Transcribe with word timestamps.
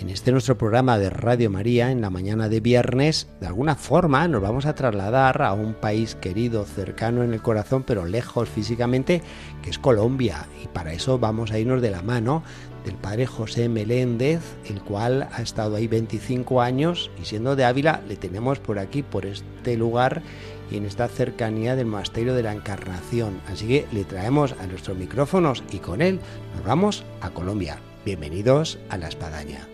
En 0.00 0.10
este 0.10 0.30
nuestro 0.30 0.56
programa 0.56 0.96
de 0.96 1.10
Radio 1.10 1.50
María, 1.50 1.90
en 1.90 2.00
la 2.00 2.08
mañana 2.08 2.48
de 2.48 2.60
viernes, 2.60 3.28
de 3.40 3.48
alguna 3.48 3.74
forma 3.74 4.28
nos 4.28 4.40
vamos 4.40 4.64
a 4.64 4.76
trasladar 4.76 5.42
a 5.42 5.52
un 5.54 5.74
país 5.74 6.14
querido, 6.14 6.64
cercano 6.64 7.24
en 7.24 7.34
el 7.34 7.42
corazón, 7.42 7.82
pero 7.82 8.06
lejos 8.06 8.48
físicamente, 8.48 9.22
que 9.60 9.70
es 9.70 9.78
Colombia. 9.80 10.46
Y 10.62 10.68
para 10.68 10.92
eso 10.92 11.18
vamos 11.18 11.50
a 11.50 11.58
irnos 11.58 11.82
de 11.82 11.90
la 11.90 12.02
mano 12.02 12.44
del 12.84 12.94
padre 12.94 13.26
José 13.26 13.68
Meléndez, 13.68 14.40
el 14.70 14.80
cual 14.82 15.28
ha 15.32 15.42
estado 15.42 15.74
ahí 15.74 15.88
25 15.88 16.62
años 16.62 17.10
y 17.20 17.24
siendo 17.24 17.56
de 17.56 17.64
Ávila 17.64 18.00
le 18.08 18.14
tenemos 18.14 18.60
por 18.60 18.78
aquí, 18.78 19.02
por 19.02 19.26
este 19.26 19.76
lugar 19.76 20.22
y 20.70 20.76
en 20.76 20.84
esta 20.84 21.08
cercanía 21.08 21.74
del 21.74 21.86
Monasterio 21.86 22.34
de 22.34 22.44
la 22.44 22.52
Encarnación. 22.52 23.40
Así 23.48 23.66
que 23.66 23.86
le 23.90 24.04
traemos 24.04 24.54
a 24.60 24.66
nuestros 24.68 24.96
micrófonos 24.96 25.64
y 25.72 25.78
con 25.78 26.02
él 26.02 26.20
nos 26.54 26.64
vamos 26.64 27.04
a 27.20 27.30
Colombia. 27.30 27.78
Bienvenidos 28.08 28.78
a 28.88 28.96
La 28.96 29.08
Espadaña. 29.08 29.68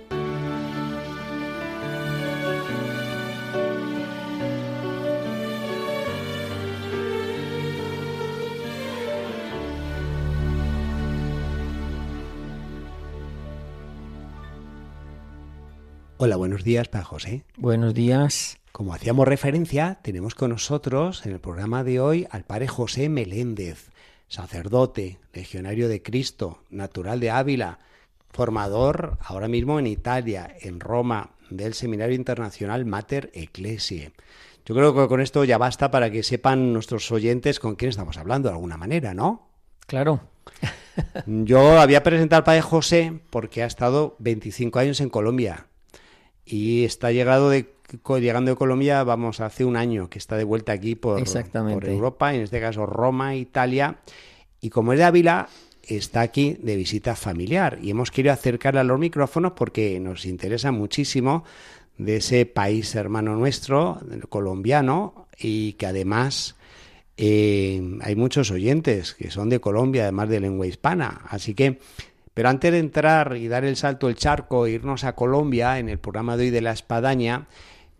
Hola, 16.17 16.35
buenos 16.35 16.65
días, 16.65 16.89
para 16.89 17.05
José. 17.05 17.45
Buenos 17.57 17.95
días. 17.95 18.59
Como 18.73 18.95
hacíamos 18.95 19.29
referencia, 19.29 20.01
tenemos 20.03 20.35
con 20.35 20.51
nosotros 20.51 21.25
en 21.25 21.35
el 21.35 21.39
programa 21.39 21.85
de 21.85 22.01
hoy 22.01 22.27
al 22.31 22.43
padre 22.43 22.67
José 22.67 23.09
Meléndez, 23.09 23.91
sacerdote, 24.27 25.21
legionario 25.33 25.87
de 25.87 26.03
Cristo, 26.03 26.65
natural 26.69 27.21
de 27.21 27.31
Ávila, 27.31 27.79
formador 28.35 29.17
ahora 29.21 29.49
mismo 29.49 29.79
en 29.79 29.87
Italia, 29.87 30.55
en 30.61 30.81
Roma, 30.81 31.31
del 31.51 31.75
Seminario 31.75 32.17
Internacional 32.17 32.85
Mater 32.85 33.31
Ecclesiae. 33.33 34.13
Yo 34.67 34.75
creo 34.75 34.95
que 34.95 35.09
con 35.09 35.21
esto 35.21 35.45
ya 35.45 35.57
basta 35.57 35.91
para 35.91 36.11
que 36.11 36.23
sepan 36.23 36.73
nuestros 36.73 37.11
oyentes 37.13 37.61
con 37.61 37.77
quién 37.77 37.91
estamos 37.91 38.17
hablando 38.19 38.49
de 38.49 38.55
alguna 38.55 38.77
manera, 38.77 39.15
¿no? 39.15 39.49
Claro. 39.87 40.21
Yo 41.27 41.79
había 41.79 42.03
presentado 42.03 42.39
al 42.39 42.45
padre 42.45 42.63
José 42.63 43.21
porque 43.31 43.63
ha 43.63 43.67
estado 43.67 44.17
25 44.19 44.79
años 44.79 45.01
en 45.01 45.11
Colombia 45.11 45.67
y 46.45 46.85
está 46.85 47.13
llegado 47.13 47.51
de, 47.51 47.75
llegando 48.21 48.51
de 48.51 48.57
Colombia, 48.57 49.05
vamos, 49.05 49.41
hace 49.41 49.65
un 49.65 49.77
año 49.77 50.11
que 50.11 50.19
está 50.19 50.37
de 50.37 50.45
vuelta 50.45 50.73
aquí 50.73 50.95
por, 50.95 51.23
por 51.23 51.89
Europa, 51.89 52.35
en 52.35 52.41
este 52.41 52.61
caso 52.61 52.87
Roma, 52.87 53.37
Italia, 53.37 53.99
y 54.61 54.71
como 54.71 54.93
es 54.93 54.99
de 54.99 55.05
Ávila, 55.05 55.49
está 55.89 56.21
aquí 56.21 56.57
de 56.63 56.77
visita 56.77 57.17
familiar 57.17 57.79
y 57.83 57.91
hemos 57.91 58.11
querido 58.11 58.33
acercarle 58.33 58.81
a 58.81 58.85
los 58.85 58.99
micrófonos 58.99 59.53
porque 59.53 59.99
nos 60.01 60.25
interesa 60.27 60.73
muchísimo 60.73 61.45
de 61.99 62.17
ese 62.17 62.47
país 62.47 62.95
hermano 62.95 63.37
nuestro, 63.37 64.01
colombiano, 64.29 65.29
y 65.39 65.75
que 65.75 65.87
además 65.87 66.57
eh, 67.17 67.83
hay 68.03 68.17
muchos 68.17 68.51
oyentes 68.51 69.15
que 69.15 69.31
son 69.31 69.49
de 69.49 69.61
Colombia, 69.61 70.03
además 70.03 70.29
de 70.29 70.41
lengua 70.41 70.67
hispana. 70.67 71.23
Así 71.29 71.55
que 71.55 71.79
pero 72.35 72.49
antes 72.49 72.73
de 72.73 72.81
entrar 72.81 73.37
y 73.37 73.47
dar 73.47 73.65
el 73.65 73.77
salto 73.77 74.09
el 74.09 74.17
charco 74.17 74.67
e 74.67 74.73
irnos 74.73 75.05
a 75.05 75.15
Colombia 75.15 75.79
en 75.79 75.89
el 75.89 75.99
programa 75.99 76.37
de 76.37 76.45
hoy 76.45 76.51
de 76.51 76.61
la 76.61 76.73
Espadaña, 76.73 77.47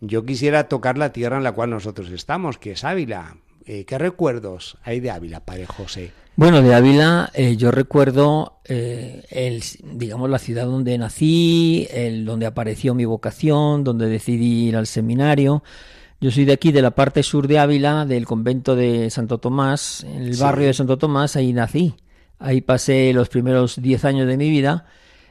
yo 0.01 0.25
quisiera 0.25 0.67
tocar 0.67 0.97
la 0.97 1.13
tierra 1.13 1.37
en 1.37 1.43
la 1.43 1.53
cual 1.53 1.69
nosotros 1.69 2.11
estamos, 2.11 2.57
que 2.57 2.73
es 2.73 2.83
Ávila. 2.83 3.37
Eh, 3.65 3.85
¿Qué 3.85 3.97
recuerdos 3.97 4.77
hay 4.83 4.99
de 4.99 5.09
Ávila, 5.09 5.45
Padre 5.45 5.65
José? 5.65 6.11
Bueno, 6.37 6.61
de 6.61 6.75
Ávila 6.75 7.31
eh, 7.33 7.55
yo 7.55 7.71
recuerdo, 7.71 8.59
eh, 8.65 9.23
el, 9.29 9.63
digamos, 9.97 10.29
la 10.29 10.37
ciudad 10.37 10.65
donde 10.65 10.97
nací, 10.97 11.87
el, 11.91 12.25
donde 12.25 12.45
apareció 12.45 12.93
mi 12.93 13.05
vocación, 13.05 13.85
donde 13.85 14.09
decidí 14.09 14.67
ir 14.67 14.75
al 14.75 14.85
seminario. 14.85 15.63
Yo 16.19 16.31
soy 16.31 16.43
de 16.43 16.51
aquí, 16.51 16.73
de 16.73 16.81
la 16.81 16.91
parte 16.91 17.23
sur 17.23 17.47
de 17.47 17.59
Ávila, 17.59 18.05
del 18.05 18.25
convento 18.25 18.75
de 18.75 19.09
Santo 19.11 19.37
Tomás, 19.37 20.03
en 20.03 20.23
el 20.23 20.35
barrio 20.35 20.67
de 20.67 20.73
Santo 20.73 20.97
Tomás, 20.97 21.37
ahí 21.37 21.53
nací. 21.53 21.95
Ahí 22.37 22.59
pasé 22.59 23.13
los 23.13 23.29
primeros 23.29 23.81
10 23.81 24.03
años 24.03 24.27
de 24.27 24.35
mi 24.35 24.49
vida 24.49 24.87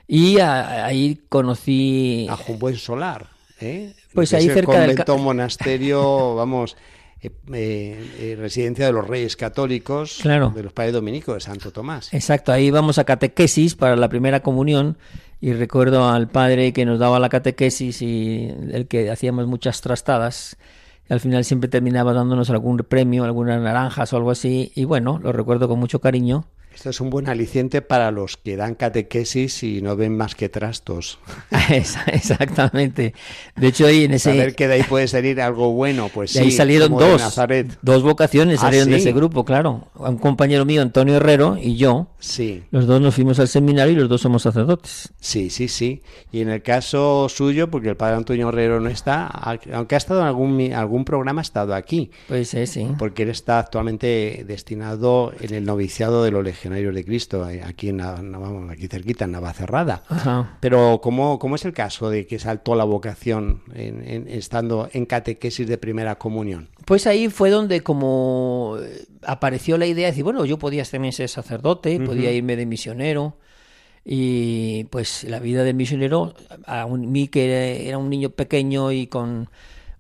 y 0.09 0.39
ahí 0.39 1.21
conocí... 1.29 2.27
A 2.31 2.39
un 2.51 2.59
buen 2.59 2.77
solar, 2.77 3.27
¿eh? 3.61 3.93
Pues 4.15 4.33
ahí 4.33 4.47
cerca 4.47 4.73
convento, 4.73 5.13
del... 5.13 5.23
monasterio, 5.23 6.35
vamos... 6.35 6.79
Eh, 7.53 8.11
eh, 8.19 8.37
residencia 8.39 8.87
de 8.87 8.93
los 8.93 9.07
Reyes 9.07 9.37
Católicos, 9.37 10.19
claro. 10.23 10.53
de 10.55 10.63
los 10.63 10.73
Padres 10.73 10.93
Dominicos, 10.93 11.35
de 11.35 11.41
Santo 11.41 11.71
Tomás. 11.71 12.13
Exacto, 12.13 12.53
ahí 12.53 12.71
vamos 12.71 12.99
a 12.99 13.05
catequesis 13.05 13.75
para 13.75 13.97
la 13.97 14.09
primera 14.09 14.41
comunión 14.41 14.97
y 15.41 15.53
recuerdo 15.53 16.09
al 16.09 16.29
padre 16.29 16.73
que 16.73 16.85
nos 16.85 16.99
daba 16.99 17.19
la 17.19 17.29
catequesis 17.29 18.01
y 18.03 18.49
el 18.73 18.87
que 18.87 19.11
hacíamos 19.11 19.47
muchas 19.47 19.81
trastadas. 19.81 20.57
Y 21.09 21.13
al 21.13 21.21
final 21.21 21.45
siempre 21.45 21.69
terminaba 21.69 22.15
dándonos 22.15 22.49
algún 22.49 22.79
premio, 22.79 23.25
algunas 23.25 23.61
naranjas 23.61 24.13
o 24.13 24.17
algo 24.17 24.31
así. 24.31 24.73
Y 24.75 24.85
bueno, 24.85 25.21
lo 25.23 25.33
recuerdo 25.33 25.69
con 25.69 25.79
mucho 25.79 26.01
cariño. 26.01 26.47
Esto 26.75 26.91
es 26.91 27.01
un 27.01 27.09
buen 27.09 27.29
aliciente 27.29 27.83
para 27.83 28.11
los 28.11 28.37
que 28.37 28.57
dan 28.57 28.75
catequesis 28.75 29.63
y 29.63 29.81
no 29.81 29.97
ven 29.97 30.17
más 30.17 30.35
que 30.35 30.49
trastos. 30.49 31.19
Exactamente. 32.09 33.15
De 33.57 33.69
hecho, 33.69 33.87
ahí 33.87 34.05
en 34.05 34.15
ese... 34.15 34.31
Saber 34.31 34.55
que 34.55 34.69
de 34.69 34.75
ahí 34.75 34.83
puede 34.83 35.07
salir 35.09 35.41
algo 35.41 35.73
bueno, 35.73 36.11
pues 36.13 36.35
de 36.35 36.41
ahí 36.41 36.51
salieron 36.51 36.91
dos, 36.93 37.41
dos 37.83 38.03
vocaciones 38.03 38.59
¿Ah, 38.59 38.63
salieron 38.63 38.91
de 38.91 38.97
ese 38.97 39.13
grupo, 39.13 39.45
claro. 39.45 39.89
Un 39.95 40.19
compañero 40.19 40.65
mío, 40.65 40.83
Antonio 40.83 41.17
Herrero, 41.17 41.57
y 41.61 41.77
yo. 41.77 42.09
Sí. 42.19 42.65
Los 42.71 42.87
dos 42.87 43.01
nos 43.01 43.15
fuimos 43.15 43.39
al 43.39 43.49
seminario 43.49 43.93
y 43.93 43.97
los 43.97 44.09
dos 44.09 44.21
somos 44.21 44.43
sacerdotes. 44.43 45.13
Sí, 45.21 45.51
sí, 45.51 45.69
sí. 45.69 46.03
Y 46.33 46.41
en 46.41 46.49
el 46.49 46.63
caso 46.63 47.29
suyo, 47.29 47.71
porque 47.71 47.91
el 47.91 47.97
padre 47.97 48.17
Antonio 48.17 48.49
Herrero 48.49 48.81
no 48.81 48.89
está, 48.89 49.27
aunque 49.27 49.95
ha 49.95 49.99
estado 49.99 50.21
en 50.21 50.27
algún, 50.27 50.73
algún 50.73 51.05
programa, 51.05 51.41
ha 51.41 51.43
estado 51.43 51.75
aquí. 51.75 52.11
Pues 52.29 52.49
sí, 52.49 52.67
sí. 52.67 52.89
Porque 52.99 53.23
él 53.23 53.31
está 53.31 53.59
actualmente 53.59 54.45
destinado 54.47 55.33
en 55.41 55.55
el 55.55 55.65
noviciado 55.65 56.25
de 56.25 56.31
los 56.31 56.45
legionarios 56.65 56.95
de 56.95 57.05
Cristo, 57.05 57.49
eh, 57.49 57.63
aquí, 57.63 57.91
en, 57.91 57.99
vamos, 57.99 58.71
aquí 58.71 58.89
cerquita, 58.89 59.27
en 59.27 59.33
Navacerrada. 59.33 60.03
Ajá. 60.09 60.57
Pero 60.61 61.01
¿cómo, 61.03 61.39
¿cómo 61.39 61.57
es 61.57 61.65
el 61.65 61.73
caso 61.73 62.11
de 62.11 62.27
que 62.27 62.39
saltó 62.39 62.75
la 62.75 62.85
vocación 62.85 63.63
en, 63.75 64.27
estando 64.29 64.89
en 64.93 65.05
catequesis 65.07 65.67
de 65.67 65.79
primera 65.79 66.17
comunión? 66.17 66.69
Pues 66.85 67.07
ahí 67.07 67.29
fue 67.29 67.51
donde 67.51 67.83
como 67.83 68.79
eh, 68.81 69.05
apareció 69.23 69.77
la 69.77 69.87
idea 69.87 70.07
de 70.07 70.13
decir, 70.13 70.25
bueno, 70.25 70.45
yo 70.45 70.59
podía 70.59 70.85
también 70.85 71.13
ser 71.13 71.29
sacerdote, 71.29 72.01
podía 72.01 72.33
irme 72.33 72.57
de 72.57 72.67
misionero. 72.67 73.37
Y 74.07 74.85
pues 74.85 75.25
la 75.25 75.41
vida 75.41 75.65
de 75.65 75.73
misionero, 75.73 76.35
a 76.67 76.87
mí 76.87 77.29
que 77.29 77.89
era 77.89 77.97
un 77.97 78.11
niño 78.11 78.31
pequeño 78.31 78.93
y 78.93 79.07
con 79.07 79.49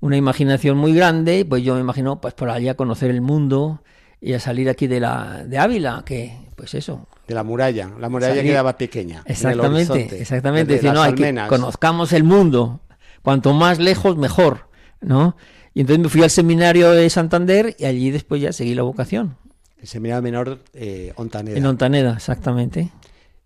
una 0.00 0.18
imaginación 0.18 0.76
muy 0.76 0.94
grande, 0.94 1.46
pues 1.46 1.62
yo 1.62 1.74
me 1.74 1.80
imagino 1.80 2.20
pues 2.20 2.34
por 2.34 2.50
allá 2.50 2.74
conocer 2.74 3.10
el 3.10 3.22
mundo 3.22 3.80
y 4.24 4.32
a 4.32 4.40
salir 4.40 4.70
aquí 4.70 4.86
de 4.86 5.00
la 5.00 5.44
de 5.44 5.58
Ávila, 5.58 6.02
que 6.04 6.34
pues 6.56 6.72
eso. 6.72 7.06
De 7.28 7.34
la 7.34 7.44
muralla, 7.44 7.90
la 8.00 8.08
muralla 8.08 8.42
quedaba 8.42 8.76
pequeña. 8.78 9.22
Exactamente, 9.26 10.18
exactamente. 10.18 10.80
no, 10.82 11.02
hay 11.02 11.12
que 11.12 11.34
conozcamos 11.46 12.14
el 12.14 12.24
mundo, 12.24 12.80
cuanto 13.20 13.52
más 13.52 13.78
lejos 13.78 14.16
mejor, 14.16 14.70
¿no? 15.02 15.36
Y 15.74 15.82
entonces 15.82 16.02
me 16.02 16.08
fui 16.08 16.22
al 16.22 16.30
seminario 16.30 16.90
de 16.92 17.10
Santander 17.10 17.76
y 17.78 17.84
allí 17.84 18.10
después 18.10 18.40
ya 18.40 18.52
seguí 18.54 18.74
la 18.74 18.82
vocación. 18.82 19.36
El 19.78 19.88
seminario 19.88 20.22
menor 20.22 20.60
eh, 20.72 21.12
Ontaneda. 21.16 21.58
En 21.58 21.66
Ontaneda, 21.66 22.14
exactamente. 22.14 22.90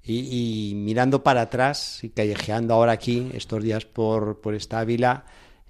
Y, 0.04 0.74
mirando 0.76 1.24
para 1.24 1.42
atrás 1.42 2.04
y 2.04 2.10
callejeando 2.10 2.74
ahora 2.74 2.92
aquí, 2.92 3.30
estos 3.34 3.64
días 3.64 3.84
por, 3.84 4.40
por 4.40 4.54
esta 4.54 4.78
Ávila, 4.78 5.24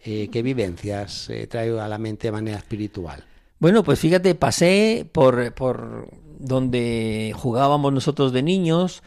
eh, 0.05 0.29
¿qué 0.31 0.43
vivencias 0.43 1.31
eh, 1.31 1.47
traigo 1.47 1.81
a 1.81 1.89
la 1.89 1.99
mente 1.99 2.29
de 2.29 2.33
manera 2.33 2.59
espiritual? 2.59 3.25
Bueno, 3.59 3.83
pues 3.83 3.99
fíjate, 3.99 4.35
pasé 4.35 5.09
por, 5.11 5.53
por 5.55 6.09
donde 6.39 7.33
jugábamos 7.37 7.93
nosotros 7.93 8.33
de 8.33 8.43
niños, 8.43 9.03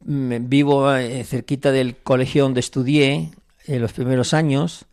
mm, 0.00 0.34
vivo 0.42 0.94
eh, 0.94 1.24
cerquita 1.24 1.72
del 1.72 1.96
colegio 1.96 2.44
donde 2.44 2.60
estudié 2.60 3.30
en 3.66 3.80
los 3.80 3.92
primeros 3.92 4.34
años. 4.34 4.86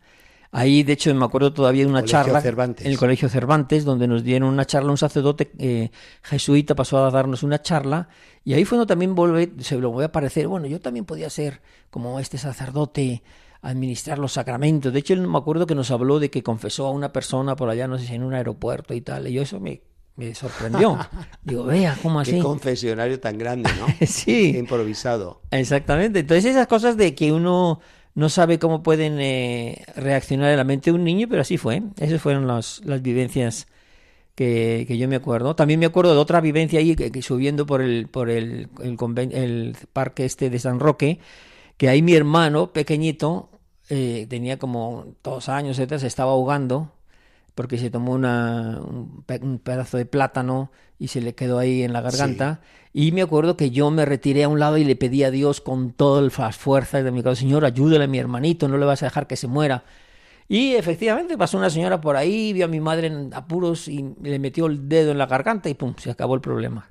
Ahí, 0.54 0.82
de 0.82 0.92
hecho, 0.94 1.14
me 1.14 1.24
acuerdo 1.24 1.54
todavía 1.54 1.84
de 1.84 1.90
una 1.90 2.04
charla 2.04 2.42
en 2.44 2.76
el 2.82 2.98
Colegio 2.98 3.30
Cervantes, 3.30 3.86
donde 3.86 4.06
nos 4.06 4.22
dieron 4.22 4.50
una 4.50 4.66
charla, 4.66 4.90
un 4.90 4.98
sacerdote 4.98 5.50
eh, 5.58 5.90
jesuita 6.22 6.74
pasó 6.74 7.02
a 7.02 7.10
darnos 7.10 7.42
una 7.42 7.62
charla, 7.62 8.08
y 8.44 8.52
ahí 8.52 8.66
fue 8.66 8.76
donde 8.76 8.90
también 8.90 9.14
vuelve, 9.14 9.50
se 9.60 9.78
lo 9.78 9.90
voy 9.90 10.04
a 10.04 10.12
parecer, 10.12 10.48
bueno, 10.48 10.66
yo 10.66 10.78
también 10.78 11.06
podía 11.06 11.30
ser 11.30 11.62
como 11.90 12.20
este 12.20 12.36
sacerdote 12.36 13.22
administrar 13.62 14.18
los 14.18 14.32
sacramentos. 14.32 14.92
De 14.92 14.98
hecho, 14.98 15.14
él 15.14 15.26
me 15.26 15.38
acuerdo 15.38 15.66
que 15.66 15.74
nos 15.74 15.90
habló 15.90 16.18
de 16.18 16.30
que 16.30 16.42
confesó 16.42 16.86
a 16.86 16.90
una 16.90 17.12
persona 17.12 17.56
por 17.56 17.70
allá, 17.70 17.88
no 17.88 17.98
sé 17.98 18.06
si 18.06 18.14
en 18.14 18.24
un 18.24 18.34
aeropuerto 18.34 18.92
y 18.92 19.00
tal. 19.00 19.28
Y 19.28 19.32
yo 19.32 19.42
eso 19.42 19.60
me, 19.60 19.82
me 20.16 20.34
sorprendió. 20.34 20.98
Digo, 21.42 21.64
vea, 21.64 21.96
¿cómo 22.02 22.20
así? 22.20 22.32
Qué 22.32 22.38
confesionario 22.40 23.20
tan 23.20 23.38
grande, 23.38 23.70
¿no? 23.78 23.86
sí. 24.06 24.56
improvisado. 24.56 25.42
Exactamente. 25.50 26.20
Entonces 26.20 26.44
esas 26.44 26.66
cosas 26.66 26.96
de 26.96 27.14
que 27.14 27.32
uno 27.32 27.80
no 28.14 28.28
sabe 28.28 28.58
cómo 28.58 28.82
pueden 28.82 29.20
eh, 29.20 29.84
reaccionar 29.96 30.50
en 30.50 30.56
la 30.56 30.64
mente 30.64 30.90
de 30.90 30.96
un 30.96 31.04
niño, 31.04 31.28
pero 31.30 31.42
así 31.42 31.56
fue. 31.56 31.82
Esas 31.98 32.20
fueron 32.20 32.48
las, 32.48 32.82
las 32.84 33.00
vivencias 33.00 33.68
que, 34.34 34.84
que, 34.88 34.98
yo 34.98 35.06
me 35.06 35.16
acuerdo. 35.16 35.54
También 35.54 35.78
me 35.78 35.86
acuerdo 35.86 36.14
de 36.14 36.18
otra 36.18 36.40
vivencia 36.40 36.80
ahí, 36.80 36.96
que, 36.96 37.22
subiendo 37.22 37.64
por 37.64 37.80
el, 37.80 38.08
por 38.08 38.28
el, 38.28 38.68
el, 38.82 38.96
el, 39.32 39.76
parque 39.92 40.24
este 40.24 40.50
de 40.50 40.58
San 40.58 40.80
Roque, 40.80 41.20
que 41.76 41.88
ahí 41.88 42.02
mi 42.02 42.14
hermano 42.14 42.72
pequeñito, 42.72 43.51
eh, 43.94 44.26
tenía 44.26 44.58
como 44.58 45.04
dos 45.22 45.50
años, 45.50 45.78
etcétera, 45.78 45.98
se 45.98 46.06
estaba 46.06 46.32
ahogando 46.32 46.92
porque 47.54 47.76
se 47.76 47.90
tomó 47.90 48.12
una, 48.12 48.80
un, 48.80 49.60
pedazo 49.62 49.98
de 49.98 50.06
plátano 50.06 50.72
y 50.98 51.08
se 51.08 51.20
le 51.20 51.34
quedó 51.34 51.58
ahí 51.58 51.82
en 51.82 51.92
la 51.92 52.00
garganta. 52.00 52.62
Y 52.94 53.12
me 53.12 53.20
acuerdo 53.20 53.58
que 53.58 53.70
yo 53.70 53.90
me 53.90 54.06
retiré 54.06 54.44
a 54.44 54.48
un 54.48 54.58
lado 54.58 54.78
y 54.78 54.84
le 54.84 54.96
pedí 54.96 55.24
a 55.24 55.30
Dios 55.30 55.60
con 55.60 55.92
todas 55.92 56.38
las 56.38 56.56
fuerzas 56.56 57.04
de 57.04 57.10
mi 57.10 57.22
corazón, 57.22 57.48
Señor, 57.48 57.66
ayúdale 57.66 58.04
a 58.04 58.08
mi 58.08 58.18
hermanito, 58.18 58.66
no 58.66 58.78
le 58.78 58.86
vas 58.86 59.02
a 59.02 59.06
dejar 59.06 59.26
que 59.26 59.36
se 59.36 59.46
muera. 59.46 59.84
Y 60.48 60.72
efectivamente 60.72 61.36
pasó 61.36 61.58
una 61.58 61.68
señora 61.68 62.00
por 62.00 62.16
ahí, 62.16 62.54
vio 62.54 62.64
a 62.64 62.68
mi 62.68 62.80
madre 62.80 63.08
en 63.08 63.34
apuros 63.34 63.88
y 63.88 64.14
le 64.22 64.38
metió 64.38 64.64
el 64.64 64.88
dedo 64.88 65.10
en 65.10 65.18
la 65.18 65.26
garganta 65.26 65.68
y 65.68 65.74
pum, 65.74 65.94
se 65.98 66.10
acabó 66.10 66.34
el 66.34 66.40
problema. 66.40 66.90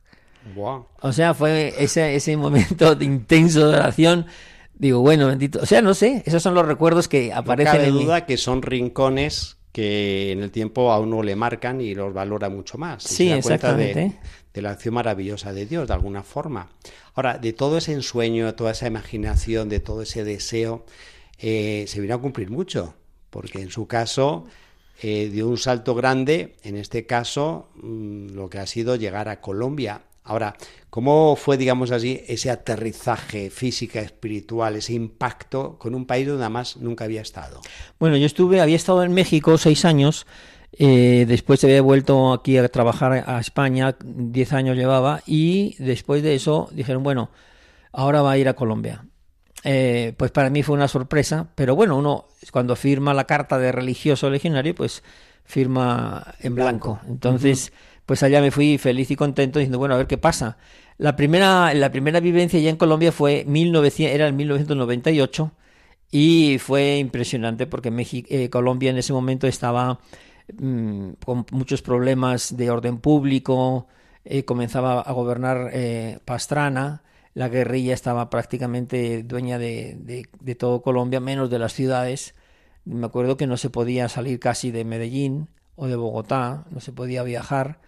O 1.02 1.12
sea, 1.12 1.34
fue 1.34 1.74
ese, 1.80 2.14
ese 2.16 2.38
momento 2.38 2.94
de 2.94 3.06
intenso 3.06 3.68
de 3.68 3.78
oración. 3.78 4.28
Digo, 4.82 5.02
bueno, 5.02 5.28
bendito. 5.28 5.60
O 5.62 5.66
sea, 5.68 5.84
no 5.84 5.94
sé, 5.94 6.24
esos 6.26 6.42
son 6.42 6.56
los 6.56 6.66
recuerdos 6.66 7.08
que 7.08 7.32
aparecen. 7.32 7.74
No 7.74 7.80
cabe 7.80 7.92
duda 7.92 8.26
que 8.26 8.36
son 8.36 8.64
rincones 8.64 9.58
que 9.72 10.32
en 10.32 10.42
el 10.42 10.50
tiempo 10.50 10.92
a 10.92 11.00
uno 11.00 11.22
le 11.22 11.36
marcan 11.36 11.80
y 11.82 11.94
los 11.94 12.12
valora 12.12 12.50
mucho 12.50 12.80
más. 12.80 13.04
Sí, 13.04 13.26
se 13.26 13.30
da 13.30 13.38
exactamente. 13.38 13.94
Cuenta 13.94 14.22
de, 14.24 14.30
de, 14.56 14.62
la 14.64 14.72
acción 14.72 14.96
maravillosa 14.96 15.54
de 15.54 15.68
Dios, 15.68 15.88
de 15.88 15.94
alguna 15.94 16.24
forma. 16.24 16.72
Ahora, 17.14 17.38
de 17.38 17.54
todo 17.54 17.78
ese 17.78 17.94
ensueño, 17.94 18.48
de 18.48 18.54
toda 18.54 18.72
esa 18.72 18.88
imaginación, 18.88 19.70
de 19.70 19.82
todo 19.82 20.02
ese 20.02 20.24
deseo, 20.24 20.84
eh, 21.38 21.86
se 21.88 22.02
vino 22.02 22.16
a 22.16 22.20
cumplir 22.20 22.50
mucho, 22.50 22.96
porque 23.30 23.62
en 23.62 23.70
su 23.70 23.86
caso 23.86 24.46
eh, 25.04 25.30
dio 25.32 25.48
un 25.48 25.60
salto 25.60 25.94
grande, 25.94 26.56
en 26.64 26.76
este 26.76 27.06
caso 27.06 27.70
mmm, 27.76 28.30
lo 28.30 28.50
que 28.50 28.58
ha 28.58 28.66
sido 28.66 28.96
llegar 28.96 29.30
a 29.30 29.42
Colombia. 29.42 30.02
Ahora, 30.24 30.56
¿cómo 30.92 31.36
fue, 31.36 31.58
digamos 31.58 31.90
así, 31.90 32.22
ese 32.28 32.52
aterrizaje 32.52 33.50
física, 33.50 34.02
espiritual, 34.02 34.76
ese 34.76 34.94
impacto 34.94 35.80
con 35.80 35.96
un 35.96 36.06
país 36.06 36.28
donde 36.28 36.44
además 36.44 36.78
nunca 36.78 37.06
había 37.06 37.22
estado? 37.22 37.62
Bueno, 38.00 38.18
yo 38.18 38.28
estuve, 38.28 38.62
había 38.62 38.76
estado 38.76 39.04
en 39.04 39.14
México 39.14 39.58
seis 39.58 39.84
años, 39.84 40.28
eh, 40.74 41.26
después 41.28 41.64
había 41.64 41.82
vuelto 41.82 42.34
aquí 42.34 42.58
a 42.58 42.68
trabajar 42.70 43.24
a 43.26 43.40
España, 43.40 43.96
diez 44.04 44.54
años 44.54 44.78
llevaba, 44.78 45.24
y 45.26 45.76
después 45.80 46.22
de 46.22 46.36
eso 46.36 46.70
dijeron, 46.72 47.02
bueno, 47.02 47.32
ahora 47.92 48.22
va 48.22 48.32
a 48.32 48.38
ir 48.38 48.48
a 48.48 48.54
Colombia. 48.54 49.06
Eh, 49.64 50.14
pues 50.18 50.32
para 50.32 50.52
mí 50.52 50.62
fue 50.62 50.76
una 50.76 50.88
sorpresa, 50.88 51.48
pero 51.56 51.76
bueno, 51.76 51.98
uno 51.98 52.28
cuando 52.52 52.76
firma 52.76 53.16
la 53.16 53.26
carta 53.26 53.58
de 53.58 53.72
religioso 53.72 54.30
legionario, 54.30 54.76
pues 54.76 55.02
firma 55.46 56.36
en 56.42 56.54
blanco. 56.54 57.00
Entonces... 57.08 57.72
Uh 57.72 57.76
-huh 57.76 57.91
pues 58.12 58.24
allá 58.24 58.42
me 58.42 58.52
fui 58.52 58.78
feliz 58.78 59.10
y 59.10 59.16
contento 59.16 59.58
diciendo, 59.58 59.80
bueno, 59.80 59.96
a 59.96 59.98
ver 59.98 60.08
qué 60.08 60.18
pasa. 60.18 60.58
La 60.98 61.16
primera, 61.16 61.74
la 61.74 61.92
primera 61.94 62.20
vivencia 62.20 62.60
ya 62.60 62.70
en 62.70 62.76
Colombia 62.76 63.14
fue 63.14 63.46
1900, 63.48 64.14
era 64.14 64.28
en 64.28 64.36
1998 64.36 65.54
y 66.12 66.58
fue 66.60 66.98
impresionante 66.98 67.68
porque 67.68 67.90
México, 67.90 68.28
eh, 68.30 68.50
Colombia 68.50 68.90
en 68.90 68.98
ese 68.98 69.14
momento 69.14 69.48
estaba 69.48 70.02
mmm, 70.60 71.12
con 71.24 71.46
muchos 71.52 71.82
problemas 71.82 72.58
de 72.58 72.70
orden 72.70 72.98
público, 72.98 73.88
eh, 74.26 74.44
comenzaba 74.44 75.00
a 75.00 75.14
gobernar 75.14 75.70
eh, 75.72 76.20
Pastrana, 76.26 77.04
la 77.34 77.48
guerrilla 77.48 77.94
estaba 77.94 78.30
prácticamente 78.30 79.24
dueña 79.24 79.58
de, 79.58 80.28
de 80.38 80.56
todo 80.56 80.82
Colombia, 80.82 81.22
menos 81.22 81.50
de 81.50 81.60
las 81.60 81.72
ciudades. 81.72 82.36
Me 82.84 83.06
acuerdo 83.06 83.38
que 83.38 83.48
no 83.48 83.56
se 83.56 83.70
podía 83.70 84.10
salir 84.10 84.38
casi 84.42 84.70
de 84.70 84.84
Medellín 84.84 85.48
o 85.78 85.88
de 85.88 85.96
Bogotá, 85.96 86.66
no 86.72 86.82
se 86.82 86.92
podía 86.92 87.24
viajar 87.24 87.80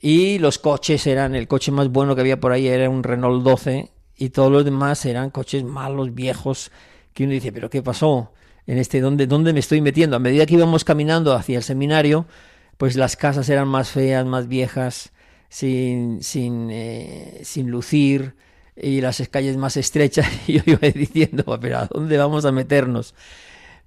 y 0.00 0.38
los 0.38 0.58
coches 0.58 1.06
eran, 1.06 1.34
el 1.34 1.48
coche 1.48 1.72
más 1.72 1.88
bueno 1.88 2.14
que 2.14 2.20
había 2.20 2.40
por 2.40 2.52
ahí 2.52 2.66
era 2.68 2.90
un 2.90 3.02
Renault 3.02 3.42
12 3.42 3.90
y 4.16 4.30
todos 4.30 4.50
los 4.50 4.64
demás 4.64 5.04
eran 5.06 5.30
coches 5.30 5.64
malos, 5.64 6.14
viejos, 6.14 6.70
que 7.12 7.24
uno 7.24 7.32
dice, 7.32 7.52
pero 7.52 7.70
¿qué 7.70 7.82
pasó? 7.82 8.32
En 8.66 8.78
este, 8.78 9.00
¿dónde, 9.00 9.26
¿Dónde 9.26 9.52
me 9.52 9.60
estoy 9.60 9.80
metiendo? 9.80 10.16
A 10.16 10.20
medida 10.20 10.46
que 10.46 10.54
íbamos 10.54 10.84
caminando 10.84 11.32
hacia 11.34 11.58
el 11.58 11.62
seminario, 11.62 12.26
pues 12.76 12.96
las 12.96 13.16
casas 13.16 13.48
eran 13.48 13.68
más 13.68 13.90
feas, 13.90 14.24
más 14.24 14.48
viejas, 14.48 15.12
sin, 15.48 16.22
sin, 16.22 16.70
eh, 16.70 17.40
sin 17.44 17.70
lucir, 17.70 18.34
y 18.76 19.00
las 19.00 19.22
calles 19.28 19.56
más 19.56 19.76
estrechas, 19.76 20.26
y 20.46 20.54
yo 20.54 20.62
iba 20.66 20.88
diciendo, 20.88 21.44
pero 21.60 21.78
¿a 21.78 21.86
dónde 21.86 22.18
vamos 22.18 22.44
a 22.44 22.52
meternos? 22.52 23.14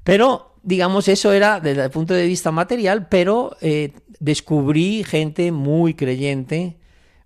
Pero, 0.03 0.55
digamos, 0.67 1.07
eso 1.07 1.31
era 1.31 1.61
desde 1.61 1.81
el 1.85 1.89
punto 1.91 2.13
de 2.13 2.27
vista 2.27 2.51
material, 2.51 3.07
pero 3.07 3.55
eh, 3.61 3.93
descubrí 4.19 5.05
gente 5.05 5.53
muy 5.53 5.93
creyente, 5.93 6.75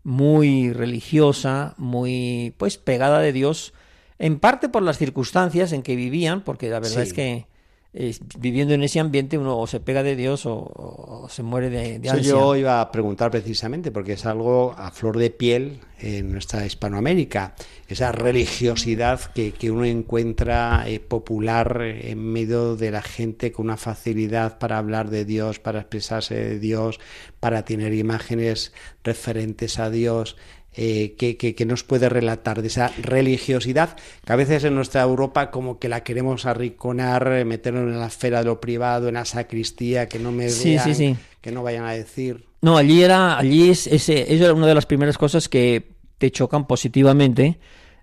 muy 0.03 0.71
religiosa, 0.71 1.73
muy, 1.79 2.53
pues, 2.59 2.77
pegada 2.77 3.17
de 3.17 3.33
Dios, 3.33 3.73
en 4.19 4.37
parte 4.37 4.69
por 4.69 4.83
las 4.83 4.99
circunstancias 4.99 5.71
en 5.71 5.81
que 5.81 5.95
vivían, 5.95 6.41
porque 6.41 6.69
la 6.69 6.79
verdad 6.81 6.97
sí. 6.97 7.01
es 7.01 7.13
que 7.13 7.47
eh, 7.93 8.15
viviendo 8.39 8.73
en 8.73 8.83
ese 8.83 9.01
ambiente 9.01 9.37
uno 9.37 9.57
o 9.57 9.67
se 9.67 9.81
pega 9.81 10.01
de 10.01 10.15
Dios 10.15 10.45
o, 10.45 10.71
o 10.73 11.27
se 11.29 11.43
muere 11.43 11.69
de, 11.69 11.99
de 11.99 12.09
ansia. 12.09 12.31
yo 12.31 12.55
iba 12.55 12.79
a 12.79 12.89
preguntar 12.89 13.29
precisamente 13.31 13.91
porque 13.91 14.13
es 14.13 14.25
algo 14.25 14.73
a 14.77 14.91
flor 14.91 15.17
de 15.17 15.29
piel 15.29 15.79
en 15.99 16.31
nuestra 16.31 16.65
Hispanoamérica, 16.65 17.53
esa 17.87 18.13
religiosidad 18.13 19.19
que, 19.33 19.51
que 19.51 19.71
uno 19.71 19.83
encuentra 19.83 20.85
eh, 20.87 21.01
popular 21.01 21.81
en 21.81 22.31
medio 22.31 22.75
de 22.77 22.91
la 22.91 23.01
gente 23.01 23.51
con 23.51 23.65
una 23.65 23.77
facilidad 23.77 24.57
para 24.57 24.77
hablar 24.77 25.09
de 25.09 25.25
Dios, 25.25 25.59
para 25.59 25.81
expresarse 25.81 26.35
de 26.35 26.59
Dios, 26.59 26.99
para 27.39 27.65
tener 27.65 27.93
imágenes 27.93 28.71
referentes 29.03 29.79
a 29.79 29.89
Dios. 29.89 30.37
Eh, 30.73 31.15
que, 31.17 31.35
que, 31.35 31.53
que, 31.53 31.65
nos 31.65 31.83
puede 31.83 32.07
relatar 32.07 32.61
de 32.61 32.69
esa 32.69 32.93
religiosidad 33.01 33.97
que 34.23 34.31
a 34.31 34.37
veces 34.37 34.63
en 34.63 34.73
nuestra 34.73 35.01
Europa 35.01 35.51
como 35.51 35.79
que 35.79 35.89
la 35.89 36.01
queremos 36.01 36.45
arrinconar, 36.45 37.43
meternos 37.43 37.91
en 37.91 37.99
la 37.99 38.07
esfera 38.07 38.39
de 38.39 38.45
lo 38.45 38.61
privado, 38.61 39.09
en 39.09 39.15
la 39.15 39.25
sacristía, 39.25 40.07
que 40.07 40.17
no 40.17 40.31
me 40.31 40.47
sí, 40.47 40.75
vean, 40.75 40.85
sí, 40.85 40.95
sí. 40.95 41.17
que 41.41 41.51
no 41.51 41.61
vayan 41.61 41.83
a 41.83 41.91
decir. 41.91 42.45
No, 42.61 42.77
allí 42.77 43.03
era, 43.03 43.37
allí 43.37 43.69
es, 43.69 43.85
ese, 43.85 44.33
eso 44.33 44.45
era 44.45 44.53
una 44.53 44.67
de 44.67 44.75
las 44.75 44.85
primeras 44.85 45.17
cosas 45.17 45.49
que 45.49 45.91
te 46.17 46.31
chocan 46.31 46.67
positivamente. 46.67 47.59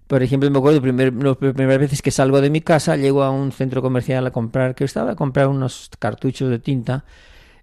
Por 0.09 0.23
ejemplo, 0.23 0.51
me 0.51 0.59
acuerdo, 0.59 0.83
primer, 0.83 1.15
las 1.15 1.37
primeras 1.37 1.79
veces 1.79 2.03
que 2.03 2.11
salgo 2.11 2.41
de 2.41 2.51
mi 2.51 2.61
casa, 2.61 2.97
llego 2.97 3.23
a 3.23 3.31
un 3.31 3.53
centro 3.53 3.81
comercial 3.81 4.27
a 4.27 4.31
comprar, 4.31 4.75
que 4.75 4.85
estaba 4.85 5.13
a 5.13 5.17
comprar 5.17 5.47
unos 5.47 5.91
cartuchos 5.99 6.51
de 6.51 6.59
tinta, 6.59 7.05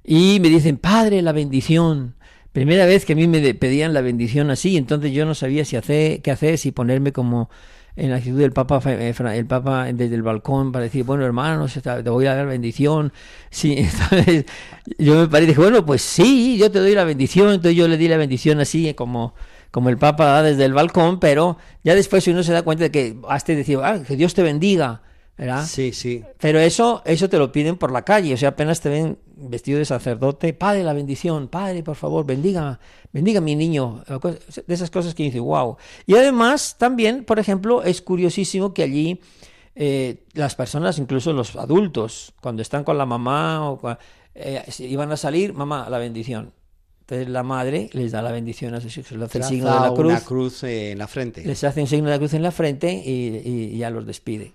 y 0.03 0.39
me 0.39 0.49
dicen, 0.49 0.77
padre, 0.77 1.21
la 1.21 1.31
bendición. 1.31 2.15
Primera 2.55 2.85
vez 2.85 3.03
que 3.03 3.11
a 3.11 3.15
mí 3.17 3.27
me 3.27 3.53
pedían 3.53 3.93
la 3.93 3.99
bendición 3.99 4.49
así, 4.49 4.77
entonces 4.77 5.11
yo 5.11 5.25
no 5.25 5.35
sabía 5.35 5.65
si 5.65 5.75
hacer, 5.75 6.21
qué 6.21 6.31
hacer, 6.31 6.57
si 6.57 6.71
ponerme 6.71 7.11
como 7.11 7.49
en 7.97 8.11
la 8.11 8.15
actitud 8.15 8.39
del 8.39 8.53
Papa, 8.53 8.79
el 8.93 9.45
Papa 9.45 9.91
desde 9.91 10.15
el 10.15 10.23
balcón 10.23 10.71
para 10.71 10.85
decir, 10.85 11.03
bueno, 11.03 11.25
hermanos, 11.25 11.77
te 11.83 12.09
voy 12.09 12.27
a 12.27 12.35
dar 12.35 12.47
bendición. 12.47 13.11
Sí, 13.49 13.75
entonces 13.77 14.45
yo 14.97 15.15
me 15.15 15.27
paré 15.27 15.47
dije, 15.47 15.59
bueno, 15.59 15.85
pues 15.85 16.01
sí, 16.01 16.57
yo 16.57 16.71
te 16.71 16.79
doy 16.79 16.95
la 16.95 17.03
bendición. 17.03 17.49
Entonces 17.49 17.75
yo 17.75 17.89
le 17.89 17.97
di 17.97 18.07
la 18.07 18.15
bendición 18.15 18.61
así, 18.61 18.93
como, 18.93 19.33
como 19.71 19.89
el 19.89 19.97
Papa 19.97 20.23
da 20.23 20.41
desde 20.41 20.63
el 20.63 20.71
balcón, 20.71 21.19
pero 21.19 21.57
ya 21.83 21.93
después 21.93 22.25
uno 22.29 22.41
se 22.41 22.53
da 22.53 22.61
cuenta 22.61 22.85
de 22.85 22.91
que 22.91 23.17
hasta 23.27 23.51
decir, 23.51 23.79
ah, 23.83 23.99
que 24.07 24.15
Dios 24.15 24.33
te 24.33 24.43
bendiga. 24.43 25.01
¿Verdad? 25.37 25.65
Sí, 25.65 25.91
sí. 25.91 26.23
Pero 26.39 26.59
eso, 26.59 27.01
eso 27.05 27.29
te 27.29 27.37
lo 27.37 27.51
piden 27.51 27.77
por 27.77 27.91
la 27.91 28.03
calle, 28.03 28.33
o 28.33 28.37
sea, 28.37 28.49
apenas 28.49 28.81
te 28.81 28.89
ven 28.89 29.17
vestido 29.35 29.79
de 29.79 29.85
sacerdote, 29.85 30.53
Padre, 30.53 30.83
la 30.83 30.93
bendición, 30.93 31.47
Padre, 31.47 31.83
por 31.83 31.95
favor, 31.95 32.25
bendiga, 32.25 32.79
bendiga 33.11 33.39
a 33.39 33.41
mi 33.41 33.55
niño, 33.55 34.03
de 34.07 34.73
esas 34.73 34.89
cosas 34.89 35.13
que 35.13 35.23
dice, 35.23 35.39
wow. 35.39 35.77
Y 36.05 36.15
además, 36.15 36.77
también, 36.77 37.25
por 37.25 37.39
ejemplo, 37.39 37.83
es 37.83 38.01
curiosísimo 38.01 38.73
que 38.73 38.83
allí 38.83 39.19
eh, 39.75 40.23
las 40.33 40.55
personas, 40.55 40.97
incluso 40.99 41.33
los 41.33 41.55
adultos, 41.55 42.33
cuando 42.41 42.61
están 42.61 42.83
con 42.83 42.97
la 42.97 43.05
mamá 43.05 43.69
o 43.69 43.97
eh, 44.33 44.63
iban 44.79 45.11
a 45.11 45.17
salir, 45.17 45.53
mamá, 45.53 45.89
la 45.89 45.97
bendición. 45.97 46.53
Entonces 47.01 47.29
la 47.29 47.43
madre 47.43 47.89
les 47.93 48.11
da 48.11 48.23
la 48.23 48.31
bendición 48.31 48.73
a 48.73 48.81
sus 48.81 48.97
hijos, 48.97 49.11
les 49.11 49.21
hace 49.23 49.37
el 49.37 49.43
signo 49.43 49.71
de 49.71 49.79
la 49.79 49.93
cruz. 49.93 50.11
Una 50.11 50.21
cruz 50.21 50.63
en 50.63 50.97
la 50.97 51.07
frente. 51.07 51.45
Les 51.45 51.63
hace 51.63 51.81
un 51.81 51.87
signo 51.87 52.05
de 52.05 52.11
la 52.15 52.17
cruz 52.17 52.33
en 52.33 52.41
la 52.41 52.51
frente 52.51 52.91
y, 52.91 53.41
y, 53.45 53.75
y 53.75 53.77
ya 53.77 53.91
los 53.91 54.07
despide. 54.07 54.53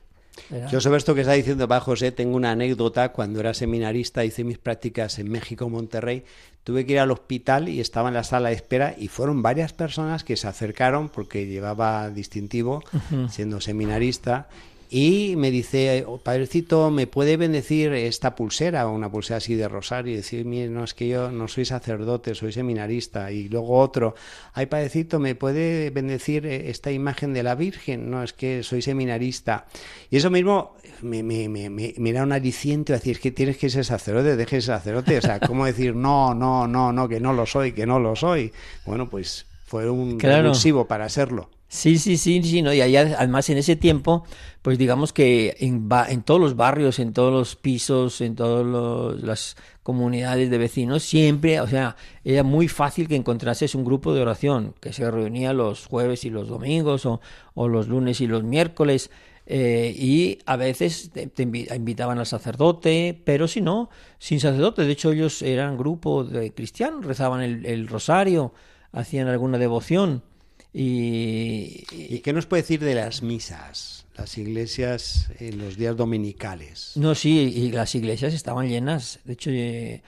¿Verdad? 0.49 0.71
Yo 0.71 0.81
sobre 0.81 0.99
esto 0.99 1.15
que 1.15 1.23
está 1.23 1.33
diciendo 1.33 1.67
va 1.69 1.81
José, 1.81 2.13
tengo 2.13 2.37
una 2.37 2.53
anécdota. 2.53 3.11
Cuando 3.11 3.41
era 3.41 3.55
seminarista 3.55 4.25
hice 4.25 4.45
mis 4.45 4.59
prácticas 4.59 5.19
en 5.19 5.31
México, 5.31 5.69
Monterrey. 5.69 6.25
Tuve 6.65 6.85
que 6.85 6.95
ir 6.95 6.99
al 6.99 7.11
hospital 7.11 7.69
y 7.69 7.81
estaba 7.81 8.09
en 8.09 8.15
la 8.15 8.25
sala 8.25 8.51
de 8.51 8.55
espera 8.55 8.95
y 8.97 9.09
fueron 9.09 9.43
varias 9.43 9.73
personas 9.73 10.25
que 10.25 10.37
se 10.37 10.47
acercaron 10.47 11.09
porque 11.09 11.47
llevaba 11.47 12.11
distintivo, 12.11 12.83
uh 12.93 12.99
-huh. 13.15 13.29
siendo 13.31 13.61
seminarista, 13.61 14.49
y 14.93 15.37
me 15.37 15.53
dice, 15.53 16.05
oh, 16.05 16.19
padrecito, 16.19 16.91
¿me 16.91 17.07
puede 17.07 17.37
bendecir 17.37 17.93
esta 17.93 18.35
pulsera 18.35 18.89
o 18.89 18.93
una 18.93 19.09
pulsera 19.09 19.37
así 19.37 19.55
de 19.55 19.69
rosario? 19.69 20.13
Y 20.13 20.17
decir, 20.17 20.45
mire, 20.45 20.69
no, 20.69 20.83
es 20.83 20.95
que 20.95 21.07
yo 21.07 21.31
no 21.31 21.47
soy 21.47 21.65
sacerdote, 21.65 22.35
soy 22.35 22.53
seminarista. 22.53 23.31
Y 23.31 23.49
luego 23.49 23.79
otro, 23.79 24.17
ay, 24.53 24.67
padrecito, 24.67 25.21
¿me 25.21 25.37
puede 25.37 25.91
bendecir 25.91 26.45
eh, 26.45 26.71
esta 26.71 26.91
imagen 26.91 27.33
de 27.33 27.45
la 27.45 27.55
Virgen? 27.55 28.11
No, 28.11 28.25
es 28.25 28.33
que 28.33 28.65
soy 28.65 28.83
seminarista. 28.83 29.67
Y 30.11 30.17
eso 30.17 30.29
mismo 30.29 30.75
me, 31.03 31.23
me, 31.23 31.49
me, 31.49 31.71
me 31.71 32.11
era 32.11 32.25
un 32.25 32.33
aliciente, 32.33 32.93
decir, 32.93 33.21
que 33.21 33.31
tienes 33.31 33.59
que 33.59 33.71
ser 33.71 33.85
sacerdote, 33.85 34.35
dejes 34.35 34.65
ser 34.65 34.75
sacerdote. 34.75 35.19
O 35.19 35.23
sea, 35.23 35.39
¿cómo 35.39 35.67
decir, 35.67 35.95
no, 35.95 36.35
no, 36.35 36.67
no, 36.67 36.93
no, 36.93 37.09
que 37.09 37.21
no 37.21 37.33
lo 37.33 37.47
soy, 37.47 37.71
que 37.71 37.87
no 37.87 38.01
lo 38.01 38.17
soy? 38.17 38.53
Bueno, 38.85 39.09
pues 39.09 39.47
fue 39.67 39.89
un 39.89 40.19
claro. 40.19 40.53
para 40.89 41.09
serlo. 41.09 41.49
Sí, 41.73 41.99
sí, 41.99 42.17
sí, 42.17 42.43
sí, 42.43 42.63
¿no? 42.63 42.73
y 42.75 42.81
allá, 42.81 43.15
además 43.17 43.49
en 43.49 43.57
ese 43.57 43.77
tiempo, 43.77 44.25
pues 44.61 44.77
digamos 44.77 45.13
que 45.13 45.57
en, 45.61 45.89
en 46.09 46.23
todos 46.25 46.41
los 46.41 46.57
barrios, 46.57 46.99
en 46.99 47.13
todos 47.13 47.33
los 47.33 47.55
pisos, 47.55 48.21
en 48.21 48.35
todas 48.35 49.23
las 49.23 49.57
comunidades 49.85 50.51
de 50.51 50.59
vecinos, 50.59 51.05
siempre, 51.05 51.61
o 51.61 51.69
sea, 51.69 51.95
era 52.25 52.43
muy 52.43 52.67
fácil 52.67 53.07
que 53.07 53.15
encontrases 53.15 53.77
un 53.77 53.85
grupo 53.85 54.13
de 54.13 54.21
oración 54.21 54.75
que 54.81 54.93
se 54.93 55.09
reunía 55.13 55.53
los 55.53 55.87
jueves 55.87 56.25
y 56.25 56.31
los 56.31 56.49
domingos 56.49 57.07
o, 57.07 57.21
o 57.55 57.69
los 57.69 57.87
lunes 57.87 58.21
y 58.21 58.27
los 58.27 58.43
miércoles. 58.43 59.09
Eh, 59.47 59.95
y 59.97 60.39
a 60.47 60.57
veces 60.57 61.13
te, 61.13 61.43
invitaban 61.43 62.19
al 62.19 62.27
sacerdote, 62.27 63.23
pero 63.25 63.47
si 63.47 63.61
no, 63.61 63.91
sin 64.19 64.41
sacerdote. 64.41 64.83
De 64.83 64.91
hecho, 64.93 65.13
ellos 65.13 65.41
eran 65.41 65.79
grupo 65.79 66.25
de 66.25 66.53
cristianos, 66.53 67.05
rezaban 67.05 67.43
el 67.43 67.87
rosario, 67.87 68.55
hacían 68.91 69.29
alguna 69.29 69.57
devoción. 69.59 70.25
Y, 70.73 71.85
¿Y 71.91 72.21
qué 72.21 72.33
nos 72.33 72.47
puede 72.47 72.63
decir 72.63 72.81
de 72.81 72.95
las 72.95 73.23
misas? 73.23 74.07
Las 74.17 74.39
iglesias 74.39 75.31
en 75.39 75.59
los 75.59 75.77
días 75.77 75.97
dominicales. 75.97 76.93
No, 76.95 77.15
sí, 77.15 77.39
y 77.39 77.73
las 77.73 77.95
iglesias 77.95 78.35
estaban 78.35 78.69
llenas. 78.69 79.19
De 79.25 79.33
hecho, 79.33 79.51
eh, 79.51 80.03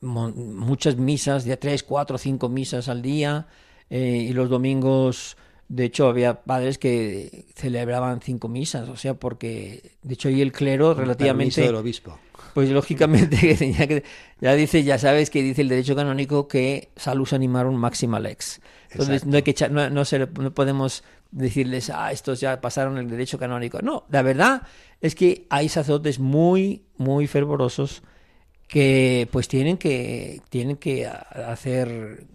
muchas 0.00 0.96
misas, 0.96 1.44
de 1.44 1.56
tres, 1.56 1.82
cuatro, 1.82 2.18
cinco 2.18 2.48
misas 2.48 2.88
al 2.88 3.02
día. 3.02 3.46
Eh, 3.90 4.26
y 4.28 4.32
los 4.32 4.48
domingos, 4.48 5.36
de 5.72 5.84
hecho, 5.84 6.06
había 6.06 6.42
padres 6.42 6.76
que 6.76 7.46
celebraban 7.54 8.20
cinco 8.20 8.48
misas. 8.48 8.90
O 8.90 8.96
sea, 8.96 9.14
porque, 9.14 9.92
de 10.02 10.12
hecho, 10.12 10.28
ahí 10.28 10.42
el 10.42 10.52
clero 10.52 10.92
relativamente. 10.92 11.62
del 11.62 11.76
obispo. 11.76 12.18
Pues 12.52 12.68
lógicamente 12.68 13.36
que 13.40 13.54
tenía 13.54 13.86
que. 13.86 14.04
Ya 14.38 14.52
dice, 14.54 14.84
ya 14.84 14.98
sabes 14.98 15.30
que 15.30 15.42
dice 15.42 15.62
el 15.62 15.70
derecho 15.70 15.96
canónico 15.96 16.46
que 16.46 16.90
salus 16.96 17.32
animarum 17.32 17.74
máxima 17.74 18.20
lex. 18.20 18.60
Entonces 18.90 19.24
no 19.24 19.36
hay 19.36 19.42
que 19.42 19.54
no, 19.70 19.88
no, 19.88 20.04
se, 20.04 20.18
no 20.18 20.52
podemos 20.52 21.04
decirles, 21.30 21.88
ah, 21.88 22.12
estos 22.12 22.40
ya 22.40 22.60
pasaron 22.60 22.98
el 22.98 23.08
derecho 23.08 23.38
canónico. 23.38 23.80
No, 23.80 24.04
la 24.10 24.20
verdad 24.20 24.62
es 25.00 25.14
que 25.14 25.46
hay 25.48 25.70
sacerdotes 25.70 26.18
muy, 26.18 26.82
muy 26.98 27.26
fervorosos 27.26 28.02
que 28.68 29.26
pues 29.32 29.48
tienen 29.48 29.78
que, 29.78 30.42
tienen 30.50 30.76
que 30.76 31.06
hacer, 31.06 32.26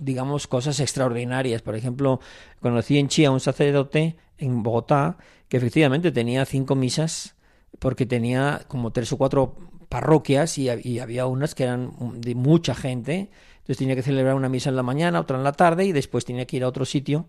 digamos, 0.00 0.46
cosas 0.46 0.80
extraordinarias. 0.80 1.62
Por 1.62 1.76
ejemplo, 1.76 2.20
conocí 2.60 2.98
en 2.98 3.08
Chía 3.08 3.30
un 3.30 3.40
sacerdote 3.40 4.16
en 4.38 4.62
Bogotá 4.62 5.18
que 5.48 5.56
efectivamente 5.56 6.12
tenía 6.12 6.44
cinco 6.44 6.74
misas 6.74 7.36
porque 7.78 8.06
tenía 8.06 8.62
como 8.68 8.92
tres 8.92 9.12
o 9.12 9.18
cuatro 9.18 9.56
parroquias 9.88 10.58
y, 10.58 10.68
había 10.68 11.26
unas 11.26 11.54
que 11.54 11.64
eran 11.64 11.92
de 12.20 12.34
mucha 12.34 12.74
gente 12.74 13.30
entonces 13.70 13.78
tenía 13.78 13.94
que 13.94 14.02
celebrar 14.02 14.34
una 14.34 14.48
misa 14.48 14.70
en 14.70 14.74
la 14.74 14.82
mañana, 14.82 15.20
otra 15.20 15.36
en 15.36 15.44
la 15.44 15.52
tarde 15.52 15.84
y 15.84 15.92
después 15.92 16.24
tenía 16.24 16.44
que 16.44 16.56
ir 16.56 16.64
a 16.64 16.68
otro 16.68 16.84
sitio. 16.84 17.28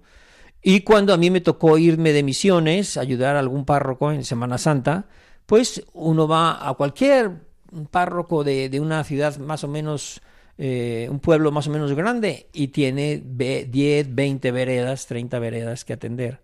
Y 0.63 0.82
cuando 0.82 1.13
a 1.13 1.18
mí 1.18 1.30
me 1.30 1.40
tocó 1.40 1.78
irme 1.78 2.13
de 2.13 2.24
misiones, 2.24 2.98
ayudar 2.98 3.36
a 3.36 3.40
algún 3.40 3.63
párroco 3.63 4.12
en 4.12 4.24
Semana 4.24 4.58
Santa, 4.58 5.06
pues 5.46 5.84
uno 5.94 6.28
va 6.28 6.68
a 6.68 6.74
cualquier 6.74 7.44
párroco 7.92 8.44
de 8.44 8.80
una 8.80 9.04
ciudad 9.04 9.38
más 9.38 9.63
o 9.63 9.68
menos, 9.68 10.22
eh, 10.63 11.08
un 11.10 11.20
pueblo 11.20 11.51
más 11.51 11.65
o 11.65 11.72
menos 11.72 11.91
grande 11.94 12.48
y 12.53 12.68
tiene 12.68 13.18
10, 13.18 14.13
20 14.13 14.51
veredas, 14.51 15.08
30 15.08 15.39
veredas 15.39 15.86
que 15.86 15.94
atender. 15.94 16.39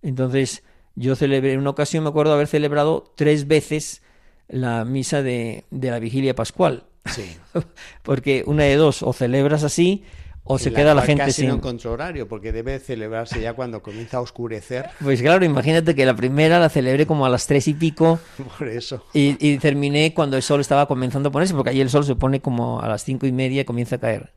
Entonces 0.00 0.62
yo 0.94 1.14
celebré, 1.14 1.52
en 1.52 1.60
una 1.60 1.68
ocasión 1.68 2.04
me 2.04 2.08
acuerdo 2.08 2.32
haber 2.32 2.46
celebrado 2.46 3.12
tres 3.16 3.46
veces 3.46 4.00
la 4.48 4.86
misa 4.86 5.22
de, 5.22 5.64
de 5.70 5.90
la 5.90 5.98
vigilia 5.98 6.34
pascual 6.34 6.84
Sí. 7.04 7.36
porque 8.02 8.44
una 8.46 8.64
de 8.64 8.76
dos, 8.76 9.02
o 9.02 9.12
celebras 9.12 9.62
así 9.64 10.04
o 10.52 10.58
se 10.58 10.72
queda 10.72 10.94
la 10.94 11.02
gente 11.02 11.22
casi 11.22 11.42
sin... 11.42 11.48
no 11.48 11.54
encontró 11.54 11.92
horario, 11.92 12.26
porque 12.26 12.50
debe 12.50 12.80
celebrarse 12.80 13.40
ya 13.40 13.52
cuando 13.52 13.82
comienza 13.82 14.16
a 14.16 14.20
oscurecer. 14.20 14.90
Pues 15.00 15.22
claro, 15.22 15.44
imagínate 15.44 15.94
que 15.94 16.04
la 16.04 16.14
primera 16.14 16.58
la 16.58 16.68
celebré 16.68 17.06
como 17.06 17.24
a 17.24 17.28
las 17.28 17.46
tres 17.46 17.68
y 17.68 17.74
pico. 17.74 18.18
Por 18.58 18.68
eso. 18.68 19.04
Y, 19.12 19.58
terminé 19.58 20.12
cuando 20.12 20.36
el 20.36 20.42
sol 20.42 20.60
estaba 20.60 20.86
comenzando 20.86 21.28
a 21.28 21.32
ponerse, 21.32 21.54
porque 21.54 21.70
ahí 21.70 21.80
el 21.80 21.90
sol 21.90 22.04
se 22.04 22.16
pone 22.16 22.40
como 22.40 22.80
a 22.80 22.88
las 22.88 23.04
cinco 23.04 23.26
y 23.26 23.32
media 23.32 23.62
y 23.62 23.64
comienza 23.64 23.96
a 23.96 23.98
caer. 24.00 24.32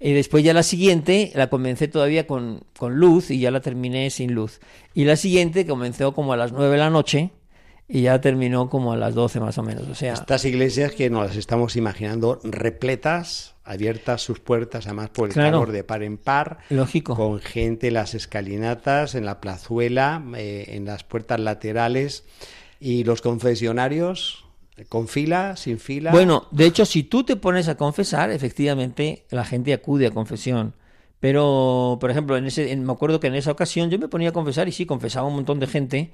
Y 0.00 0.12
después 0.12 0.42
ya 0.42 0.52
la 0.52 0.62
siguiente 0.62 1.30
la 1.34 1.48
comencé 1.48 1.88
todavía 1.88 2.26
con, 2.26 2.64
con 2.76 2.96
luz 2.96 3.30
y 3.30 3.38
ya 3.38 3.50
la 3.50 3.60
terminé 3.60 4.10
sin 4.10 4.34
luz. 4.34 4.60
Y 4.92 5.04
la 5.04 5.16
siguiente 5.16 5.66
comenzó 5.66 6.14
como 6.14 6.32
a 6.32 6.36
las 6.36 6.52
nueve 6.52 6.72
de 6.72 6.78
la 6.78 6.90
noche 6.90 7.30
y 7.88 8.02
ya 8.02 8.20
terminó 8.20 8.68
como 8.68 8.92
a 8.92 8.96
las 8.96 9.14
12 9.14 9.40
más 9.40 9.58
o 9.58 9.62
menos. 9.62 9.88
O 9.88 9.94
sea, 9.94 10.14
Estas 10.14 10.44
iglesias 10.44 10.92
que 10.92 11.10
nos 11.10 11.26
las 11.28 11.36
estamos 11.36 11.76
imaginando 11.76 12.40
repletas, 12.42 13.53
abiertas 13.64 14.22
sus 14.22 14.40
puertas, 14.40 14.86
además 14.86 15.10
por 15.10 15.28
el 15.28 15.34
calor 15.34 15.72
de 15.72 15.84
par 15.84 16.02
en 16.02 16.18
par, 16.18 16.58
lógico. 16.70 17.16
con 17.16 17.40
gente 17.40 17.88
en 17.88 17.94
las 17.94 18.14
escalinatas, 18.14 19.14
en 19.14 19.24
la 19.24 19.40
plazuela, 19.40 20.22
eh, 20.36 20.66
en 20.68 20.84
las 20.84 21.04
puertas 21.04 21.40
laterales 21.40 22.24
y 22.78 23.04
los 23.04 23.22
confesionarios 23.22 24.44
con 24.88 25.08
fila, 25.08 25.56
sin 25.56 25.78
fila. 25.78 26.10
Bueno, 26.10 26.48
de 26.50 26.66
hecho, 26.66 26.84
si 26.84 27.04
tú 27.04 27.24
te 27.24 27.36
pones 27.36 27.68
a 27.68 27.76
confesar, 27.76 28.30
efectivamente 28.30 29.24
la 29.30 29.44
gente 29.44 29.72
acude 29.72 30.06
a 30.06 30.10
confesión. 30.10 30.74
Pero, 31.20 31.96
por 32.00 32.10
ejemplo, 32.10 32.36
en 32.36 32.44
ese, 32.46 32.76
me 32.76 32.92
acuerdo 32.92 33.20
que 33.20 33.28
en 33.28 33.34
esa 33.34 33.52
ocasión 33.52 33.88
yo 33.88 33.98
me 33.98 34.08
ponía 34.08 34.30
a 34.30 34.32
confesar 34.32 34.68
y 34.68 34.72
sí, 34.72 34.84
confesaba 34.84 35.26
un 35.26 35.36
montón 35.36 35.58
de 35.60 35.66
gente 35.66 36.12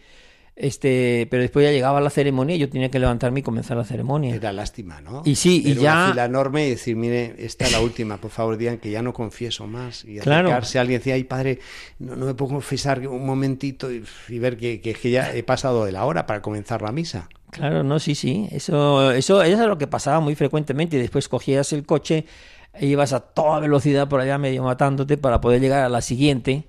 este, 0.56 1.26
pero 1.30 1.42
después 1.42 1.64
ya 1.64 1.72
llegaba 1.72 2.00
la 2.00 2.10
ceremonia 2.10 2.54
y 2.56 2.58
yo 2.58 2.68
tenía 2.68 2.90
que 2.90 2.98
levantarme 2.98 3.40
y 3.40 3.42
comenzar 3.42 3.76
la 3.76 3.84
ceremonia. 3.84 4.34
Era 4.34 4.52
lástima, 4.52 5.00
¿no? 5.00 5.22
Y 5.24 5.36
sí, 5.36 5.62
y 5.64 5.74
ya. 5.74 5.92
Una 5.92 6.08
fila 6.10 6.24
enorme 6.26 6.66
y 6.66 6.70
decir, 6.70 6.96
mire, 6.96 7.34
esta 7.38 7.64
es 7.64 7.72
la 7.72 7.80
última, 7.80 8.18
por 8.18 8.30
favor, 8.30 8.58
digan 8.58 8.78
que 8.78 8.90
ya 8.90 9.00
no 9.00 9.12
confieso 9.12 9.66
más. 9.66 10.04
Y 10.04 10.18
claro. 10.18 10.48
acercarse 10.48 10.78
a 10.78 10.82
alguien 10.82 10.96
y 10.96 10.98
decir, 10.98 11.12
ay, 11.14 11.24
padre, 11.24 11.60
no, 11.98 12.14
me 12.16 12.34
puedo 12.34 12.52
confesar 12.52 13.06
un 13.08 13.24
momentito 13.24 13.88
y, 13.90 14.38
ver 14.38 14.56
que, 14.56 14.80
que, 14.80 15.10
ya 15.10 15.34
he 15.34 15.42
pasado 15.42 15.84
de 15.84 15.92
la 15.92 16.04
hora 16.04 16.26
para 16.26 16.42
comenzar 16.42 16.82
la 16.82 16.92
misa. 16.92 17.28
Claro, 17.50 17.82
no, 17.82 17.98
sí, 17.98 18.14
sí. 18.14 18.48
Eso, 18.52 19.12
eso, 19.12 19.42
eso 19.42 19.62
es 19.62 19.68
lo 19.68 19.78
que 19.78 19.86
pasaba 19.86 20.20
muy 20.20 20.34
frecuentemente. 20.34 20.96
Y 20.96 21.00
después 21.00 21.28
cogías 21.28 21.72
el 21.72 21.86
coche 21.86 22.26
e 22.74 22.86
ibas 22.86 23.12
a 23.12 23.20
toda 23.20 23.60
velocidad 23.60 24.08
por 24.08 24.20
allá 24.20 24.38
medio 24.38 24.62
matándote 24.62 25.16
para 25.16 25.40
poder 25.40 25.60
llegar 25.60 25.84
a 25.84 25.88
la 25.88 26.02
siguiente. 26.02 26.66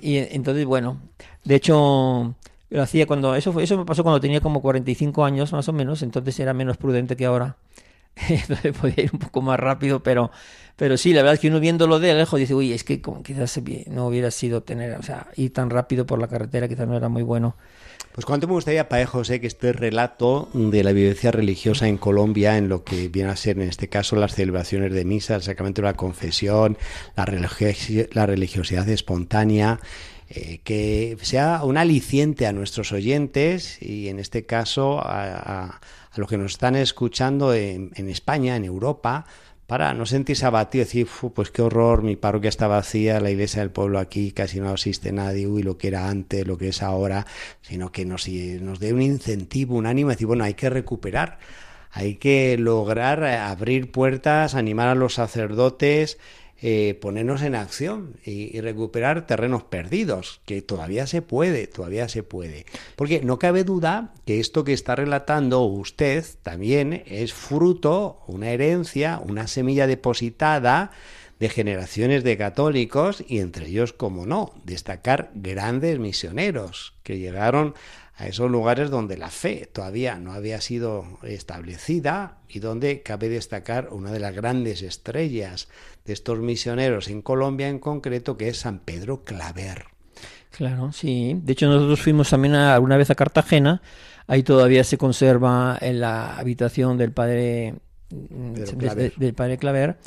Y 0.00 0.18
entonces, 0.18 0.64
bueno, 0.64 1.00
de 1.42 1.56
hecho 1.56 2.36
lo 2.70 2.82
hacía 2.82 3.06
cuando 3.06 3.34
eso 3.34 3.52
fue, 3.52 3.64
eso 3.64 3.76
me 3.76 3.84
pasó 3.84 4.02
cuando 4.02 4.20
tenía 4.20 4.40
como 4.40 4.60
45 4.60 5.24
años 5.24 5.52
más 5.52 5.68
o 5.68 5.72
menos, 5.72 6.02
entonces 6.02 6.38
era 6.40 6.52
menos 6.54 6.76
prudente 6.76 7.16
que 7.16 7.26
ahora. 7.26 7.56
entonces 8.28 8.76
podía 8.76 9.04
ir 9.04 9.10
un 9.12 9.18
poco 9.18 9.42
más 9.42 9.60
rápido, 9.60 10.02
pero 10.02 10.30
pero 10.76 10.96
sí, 10.98 11.12
la 11.12 11.22
verdad 11.22 11.34
es 11.34 11.40
que 11.40 11.48
uno 11.48 11.60
viéndolo 11.60 11.98
de 11.98 12.14
lejos 12.14 12.38
dice, 12.38 12.54
"Uy, 12.54 12.72
es 12.72 12.84
que 12.84 13.00
como 13.00 13.22
quizás 13.22 13.60
no 13.88 14.06
hubiera 14.06 14.30
sido 14.30 14.62
tener, 14.62 14.98
o 14.98 15.02
sea, 15.02 15.28
ir 15.36 15.52
tan 15.52 15.70
rápido 15.70 16.06
por 16.06 16.18
la 16.18 16.28
carretera 16.28 16.68
quizás 16.68 16.86
no 16.86 16.96
era 16.96 17.08
muy 17.08 17.22
bueno." 17.22 17.56
Pues 18.12 18.24
cuánto 18.24 18.46
me 18.46 18.54
gustaría, 18.54 18.88
para 18.88 19.06
José, 19.06 19.42
que 19.42 19.46
este 19.46 19.74
relato 19.74 20.48
de 20.54 20.82
la 20.82 20.92
vivencia 20.92 21.30
religiosa 21.30 21.86
en 21.86 21.98
Colombia, 21.98 22.56
en 22.56 22.68
lo 22.68 22.82
que 22.82 23.08
viene 23.08 23.30
a 23.30 23.36
ser 23.36 23.58
en 23.58 23.68
este 23.68 23.88
caso 23.88 24.16
las 24.16 24.34
celebraciones 24.34 24.92
de 24.94 25.04
misa, 25.04 25.34
el 25.34 25.42
sacramento 25.42 25.82
de 25.82 25.88
la 25.88 25.94
confesión, 25.94 26.78
la 27.14 28.26
religiosidad 28.26 28.88
espontánea, 28.88 29.80
eh, 30.28 30.60
que 30.64 31.16
sea 31.22 31.62
un 31.62 31.76
aliciente 31.76 32.48
a 32.48 32.52
nuestros 32.52 32.90
oyentes 32.90 33.80
y 33.80 34.08
en 34.08 34.18
este 34.18 34.44
caso 34.44 34.98
a, 35.00 35.80
los 36.16 36.28
que 36.28 36.36
nos 36.36 36.52
están 36.52 36.74
escuchando 36.74 37.54
en, 37.54 37.92
España, 38.08 38.56
en 38.56 38.64
Europa, 38.64 39.26
para 39.68 39.94
no 39.94 40.04
sentirse 40.04 40.44
abatido, 40.44 40.84
decir, 40.84 41.06
pues 41.34 41.50
qué 41.50 41.62
horror, 41.62 42.02
mi 42.02 42.16
parroquia 42.16 42.48
está 42.48 42.66
vacía, 42.66 43.20
la 43.20 43.30
iglesia 43.30 43.60
del 43.60 43.70
pueblo 43.70 44.00
aquí 44.00 44.32
casi 44.32 44.58
no 44.58 44.70
asiste 44.70 45.12
nadie, 45.12 45.46
uy, 45.46 45.62
lo 45.62 45.78
que 45.78 45.88
era 45.88 46.08
antes, 46.08 46.44
lo 46.46 46.58
que 46.58 46.68
es 46.68 46.82
ahora, 46.82 47.26
sino 47.60 47.92
que 47.92 48.04
nos, 48.04 48.26
nos 48.28 48.80
dé 48.80 48.92
un 48.92 49.02
incentivo, 49.02 49.76
un 49.76 49.86
ánimo, 49.86 50.10
decir, 50.10 50.26
bueno, 50.26 50.42
hay 50.42 50.54
que 50.54 50.70
recuperar, 50.70 51.38
hay 51.92 52.16
que 52.16 52.56
lograr 52.58 53.22
abrir 53.24 53.92
puertas, 53.92 54.54
animar 54.54 54.88
a 54.88 54.94
los 54.94 55.14
sacerdotes, 55.14 56.18
eh, 56.62 56.98
ponernos 57.02 57.42
en 57.42 57.54
acción 57.54 58.16
y, 58.24 58.58
recuperar 58.60 59.26
terrenos 59.26 59.64
perdidos, 59.64 60.40
que 60.46 60.62
todavía 60.62 61.06
se 61.06 61.20
puede, 61.20 61.66
todavía 61.66 62.08
se 62.08 62.22
puede. 62.22 62.64
Porque 62.96 63.20
no 63.20 63.38
cabe 63.38 63.62
duda 63.62 64.14
que 64.24 64.40
esto 64.40 64.64
que 64.64 64.72
está 64.72 64.96
relatando 64.96 65.62
usted 65.62 66.24
también 66.42 67.02
es 67.06 67.34
fruto, 67.34 68.22
una 68.26 68.50
herencia, 68.50 69.20
una 69.22 69.48
semilla 69.48 69.86
depositada 69.86 70.92
de 71.38 71.50
generaciones 71.50 72.24
de 72.24 72.38
católicos 72.38 73.22
y 73.28 73.40
entre 73.40 73.66
ellos, 73.66 73.92
como 73.92 74.24
no, 74.24 74.54
destacar 74.64 75.30
grandes 75.34 75.98
misioneros 75.98 76.94
que 77.02 77.18
llegaron 77.18 77.74
a 78.16 78.28
esos 78.28 78.50
lugares 78.50 78.88
donde 78.88 79.18
la 79.18 79.28
fe 79.28 79.68
todavía 79.70 80.18
no 80.18 80.32
había 80.32 80.62
sido 80.62 81.18
establecida 81.22 82.38
y 82.48 82.60
donde 82.60 83.02
cabe 83.02 83.28
destacar 83.28 83.88
una 83.90 84.10
de 84.10 84.20
las 84.20 84.34
grandes 84.34 84.80
estrellas 84.80 85.68
de 86.06 86.12
estos 86.12 86.38
misioneros 86.38 87.08
en 87.08 87.22
Colombia 87.22 87.68
en 87.68 87.78
concreto, 87.78 88.36
que 88.36 88.48
es 88.48 88.58
San 88.58 88.78
Pedro 88.78 89.24
Claver. 89.24 89.86
Claro, 90.50 90.92
sí. 90.92 91.38
De 91.42 91.52
hecho, 91.52 91.66
nosotros 91.66 92.00
fuimos 92.00 92.30
también 92.30 92.54
alguna 92.54 92.96
vez 92.96 93.10
a 93.10 93.14
Cartagena. 93.14 93.82
Ahí 94.26 94.42
todavía 94.42 94.84
se 94.84 94.96
conserva 94.96 95.76
en 95.80 96.00
la 96.00 96.36
habitación 96.36 96.96
del 96.96 97.12
padre 97.12 97.74
Claver. 98.78 99.14
del 99.16 99.34
padre 99.34 99.58
Claver 99.58 99.98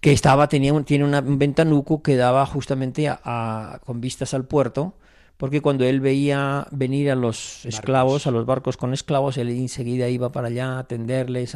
que 0.00 0.12
estaba 0.12 0.48
tenía 0.48 0.72
tiene 0.82 1.04
una, 1.04 1.20
un 1.20 1.38
ventanuco 1.38 2.02
que 2.02 2.16
daba 2.16 2.44
justamente 2.46 3.08
a, 3.08 3.80
con 3.84 4.00
vistas 4.00 4.34
al 4.34 4.44
puerto 4.44 4.94
porque 5.36 5.60
cuando 5.60 5.84
él 5.84 6.00
veía 6.00 6.66
venir 6.70 7.10
a 7.10 7.14
los 7.14 7.66
esclavos, 7.66 8.26
a 8.26 8.30
los 8.30 8.46
barcos 8.46 8.76
con 8.76 8.94
esclavos, 8.94 9.36
él 9.36 9.50
enseguida 9.50 10.08
iba 10.08 10.32
para 10.32 10.48
allá 10.48 10.76
a 10.76 10.78
atenderles, 10.78 11.54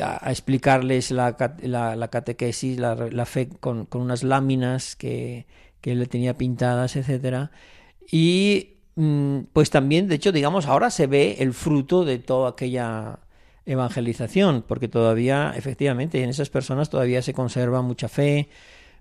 a, 0.00 0.30
explicarles 0.30 1.10
la, 1.10 1.36
la, 1.62 2.08
catequesis, 2.08 2.78
la, 2.78 3.26
fe 3.26 3.48
con, 3.48 3.86
con, 3.86 4.02
unas 4.02 4.22
láminas 4.22 4.96
que, 4.96 5.46
que 5.80 5.92
él 5.92 6.00
le 6.00 6.06
tenía 6.06 6.34
pintadas, 6.34 6.96
etcétera. 6.96 7.50
Y 8.10 8.78
mm, 8.96 9.40
pues 9.52 9.70
también, 9.70 10.08
de 10.08 10.16
hecho, 10.16 10.32
digamos, 10.32 10.66
ahora 10.66 10.90
se 10.90 11.06
ve 11.06 11.36
el 11.40 11.52
fruto 11.52 12.04
de 12.04 12.18
toda 12.18 12.50
aquella 12.50 13.20
evangelización, 13.66 14.64
porque 14.66 14.88
todavía, 14.88 15.52
efectivamente, 15.56 16.22
en 16.22 16.30
esas 16.30 16.50
personas 16.50 16.90
todavía 16.90 17.22
se 17.22 17.34
conserva 17.34 17.82
mucha 17.82 18.08
fe, 18.08 18.48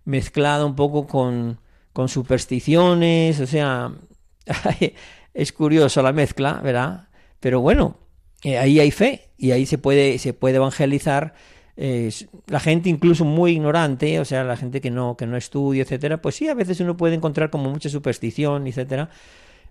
mezclada 0.05 0.65
un 0.65 0.75
poco 0.75 1.07
con, 1.07 1.59
con 1.93 2.09
supersticiones, 2.09 3.39
o 3.39 3.47
sea, 3.47 3.93
es 5.33 5.53
curioso 5.53 6.01
la 6.01 6.13
mezcla, 6.13 6.61
¿verdad? 6.63 7.09
Pero 7.39 7.61
bueno, 7.61 7.97
eh, 8.45 8.59
ahí 8.59 8.79
hay 8.79 8.91
fe 8.91 9.29
y 9.39 9.51
ahí 9.51 9.65
se 9.65 9.79
puede, 9.79 10.19
se 10.19 10.33
puede 10.33 10.57
evangelizar. 10.57 11.33
Eh, 11.77 12.11
la 12.47 12.59
gente 12.59 12.89
incluso 12.89 13.25
muy 13.25 13.53
ignorante, 13.53 14.19
o 14.19 14.25
sea, 14.25 14.43
la 14.43 14.55
gente 14.55 14.81
que 14.81 14.91
no, 14.91 15.17
que 15.17 15.25
no 15.25 15.35
estudia, 15.35 15.81
etcétera, 15.81 16.21
pues 16.21 16.35
sí, 16.35 16.47
a 16.47 16.53
veces 16.53 16.79
uno 16.79 16.95
puede 16.95 17.15
encontrar 17.15 17.49
como 17.49 17.71
mucha 17.71 17.89
superstición, 17.89 18.67
etcétera. 18.67 19.09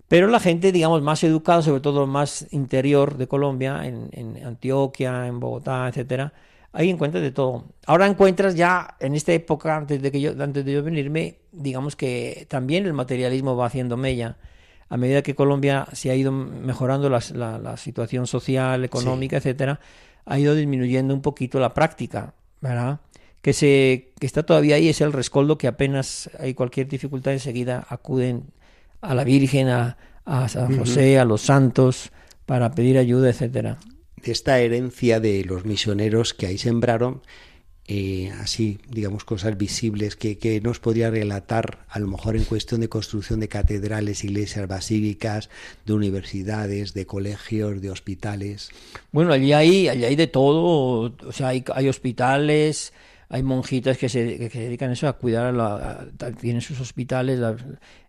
Pero 0.09 0.27
la 0.27 0.41
gente, 0.41 0.73
digamos, 0.73 1.03
más 1.03 1.23
educada, 1.23 1.63
sobre 1.63 1.81
todo 1.81 2.07
más 2.09 2.49
interior 2.51 3.17
de 3.17 3.29
Colombia, 3.29 3.87
en, 3.87 4.09
en 4.13 4.45
Antioquia, 4.45 5.29
en 5.29 5.39
Bogotá, 5.39 5.89
etcétera, 5.89 6.33
ahí 6.73 6.91
encuentras 6.91 7.23
de 7.23 7.31
todo. 7.31 7.67
Ahora 7.87 8.09
encuentras 8.09 8.57
ya, 8.57 8.97
en 8.99 9.15
esta 9.15 9.33
época, 9.33 9.77
antes 9.77 10.03
de, 10.03 10.11
que 10.11 10.21
yo, 10.21 10.33
antes 10.43 10.65
de 10.65 10.73
yo 10.73 10.83
venirme, 10.83 11.39
digamos 11.53 11.95
que 11.95 12.47
también 12.51 12.87
el 12.87 12.93
materialismo 12.93 13.57
va 13.57 13.67
haciendo 13.67 13.97
mella. 13.97 14.37
A 14.89 14.97
medida 14.97 15.23
que 15.23 15.35
Colombia 15.35 15.87
se 15.93 16.11
ha 16.11 16.15
ido 16.15 16.31
mejorando 16.33 17.09
la, 17.11 17.21
la, 17.59 17.77
situación 17.77 18.27
social, 18.27 18.85
económica, 18.85 19.37
etcétera, 19.37 19.81
ha 20.27 20.39
ido 20.39 20.55
disminuyendo 20.55 21.15
un 21.15 21.23
poquito 21.23 21.59
la 21.59 21.75
práctica, 21.75 22.35
¿verdad? 22.61 23.01
Que, 23.41 23.53
se, 23.53 24.13
que 24.19 24.27
está 24.27 24.43
todavía 24.45 24.77
ahí, 24.77 24.89
es 24.89 25.01
el 25.01 25.13
rescoldo 25.13 25.59
que 25.59 25.69
apenas 25.69 26.31
hay 26.39 26.55
cualquier 26.55 26.89
dificultad, 26.89 27.33
enseguida 27.33 27.87
acuden 27.89 28.45
a 29.01 29.15
la 29.15 29.25
Virgen, 29.25 29.69
a, 29.69 29.97
a 30.25 30.49
San 30.49 30.79
José, 30.79 31.19
a 31.19 31.25
los 31.25 31.43
santos, 31.43 32.11
para 32.47 32.71
pedir 32.71 32.99
ayuda, 32.99 33.31
etcétera. 33.31 33.79
De 34.17 34.33
esta 34.33 34.59
herencia 34.59 35.21
de 35.21 35.45
los 35.45 35.65
misioneros 35.65 36.33
que 36.33 36.47
ahí 36.47 36.59
sembraron, 36.59 37.23
eh, 37.87 38.33
así, 38.41 38.79
digamos, 38.89 39.25
cosas 39.25 39.59
visibles 39.59 40.17
que, 40.17 40.39
que, 40.39 40.61
nos 40.63 40.81
podría 40.81 41.11
relatar, 41.11 41.85
a 41.89 41.99
lo 41.99 42.07
mejor 42.07 42.35
en 42.35 42.45
cuestión 42.45 42.81
de 42.81 42.89
construcción 42.89 43.41
de 43.41 43.49
catedrales, 43.49 44.25
iglesias 44.25 44.67
basílicas, 44.67 45.51
de 45.85 45.93
universidades, 45.93 46.95
de 46.95 47.05
colegios, 47.05 47.83
de 47.83 47.91
hospitales. 47.91 48.71
Bueno, 49.13 49.33
allí 49.33 49.53
hay, 49.53 49.89
allí 49.89 50.05
hay 50.05 50.17
de 50.17 50.27
todo, 50.27 51.15
o 51.27 51.33
sea, 51.33 51.49
hay, 51.49 51.63
hay 51.75 51.89
hospitales, 51.89 52.95
hay 53.29 53.43
monjitas 53.43 53.99
que 53.99 54.09
se, 54.09 54.39
que 54.39 54.51
se 54.51 54.61
dedican 54.61 54.91
a 54.91 54.93
eso, 54.93 55.09
a 55.09 55.15
cuidar, 55.15 55.47
a 55.47 55.53
la, 55.53 56.07
tienen 56.41 56.61
sus 56.61 56.81
hospitales, 56.81 57.41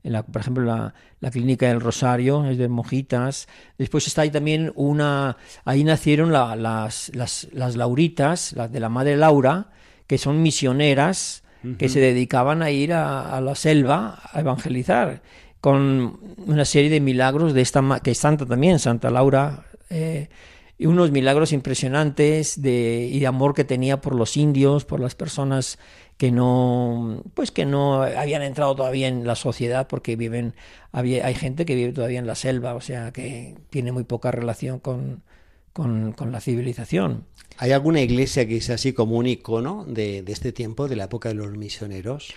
en 0.04 0.14
la, 0.14 0.24
por 0.24 0.42
ejemplo, 0.42 0.64
la, 0.64 0.94
la, 1.20 1.32
clínica 1.32 1.68
del 1.68 1.82
Rosario 1.82 2.46
es 2.46 2.58
de 2.58 2.68
monjitas. 2.68 3.48
Después 3.78 4.08
está 4.08 4.22
ahí 4.22 4.30
también 4.30 4.72
una, 4.76 5.38
ahí 5.64 5.84
nacieron 5.84 6.32
las, 6.32 7.12
las, 7.14 7.48
las 7.52 7.76
lauritas, 7.76 8.54
las 8.54 8.72
de 8.72 8.80
la 8.80 8.90
Madre 8.90 9.18
Laura, 9.18 9.70
que 10.08 10.18
son 10.18 10.42
misioneras 10.42 11.44
que 11.80 11.90
se 11.90 12.00
dedicaban 12.00 12.62
a 12.62 12.70
ir 12.70 12.94
a, 12.94 13.36
a, 13.36 13.42
la 13.42 13.56
selva 13.56 14.20
a 14.32 14.40
evangelizar 14.40 15.24
con 15.66 16.20
una 16.46 16.64
serie 16.64 16.92
de 16.92 17.00
milagros 17.00 17.56
de 17.56 17.62
esta 17.62 17.82
que 18.04 18.12
es 18.12 18.20
santa 18.20 18.46
también, 18.46 18.78
Santa 18.78 19.10
Laura. 19.10 19.66
Eh, 19.90 20.30
unos 20.80 21.12
milagros 21.12 21.54
impresionantes 21.54 22.62
de, 22.62 23.10
y 23.12 23.20
de 23.20 23.28
amor 23.28 23.54
que 23.54 23.64
tenía 23.64 24.02
por 24.02 24.16
los 24.16 24.36
indios, 24.36 24.84
por 24.84 25.00
las 25.00 25.16
personas 25.16 25.80
que 26.18 26.32
no, 26.32 27.24
pues 27.34 27.52
que 27.52 27.66
no 27.66 28.02
habían 28.02 28.42
entrado 28.42 28.76
todavía 28.76 29.08
en 29.08 29.26
la 29.26 29.36
sociedad 29.36 29.88
porque 29.88 30.16
viven, 30.16 30.54
había, 30.92 31.26
hay 31.26 31.36
gente 31.36 31.66
que 31.66 31.76
vive 31.76 31.94
todavía 31.94 32.20
en 32.20 32.28
la 32.28 32.36
selva, 32.36 32.76
o 32.76 32.82
sea 32.82 33.12
que 33.12 33.56
tiene 33.70 33.92
muy 33.92 34.04
poca 34.04 34.32
relación 34.32 34.80
con, 34.80 35.24
con, 35.72 36.12
con 36.14 36.32
la 36.32 36.42
civilización. 36.42 37.26
¿Hay 37.58 37.72
alguna 37.72 38.02
iglesia 38.02 38.46
que 38.48 38.60
sea 38.60 38.76
así 38.76 38.92
como 38.92 39.18
un 39.18 39.28
icono 39.28 39.86
de, 39.86 40.24
de 40.24 40.34
este 40.34 40.52
tiempo, 40.52 40.90
de 40.90 40.98
la 40.98 41.06
época 41.06 41.30
de 41.30 41.36
los 41.36 41.52
misioneros? 41.52 42.34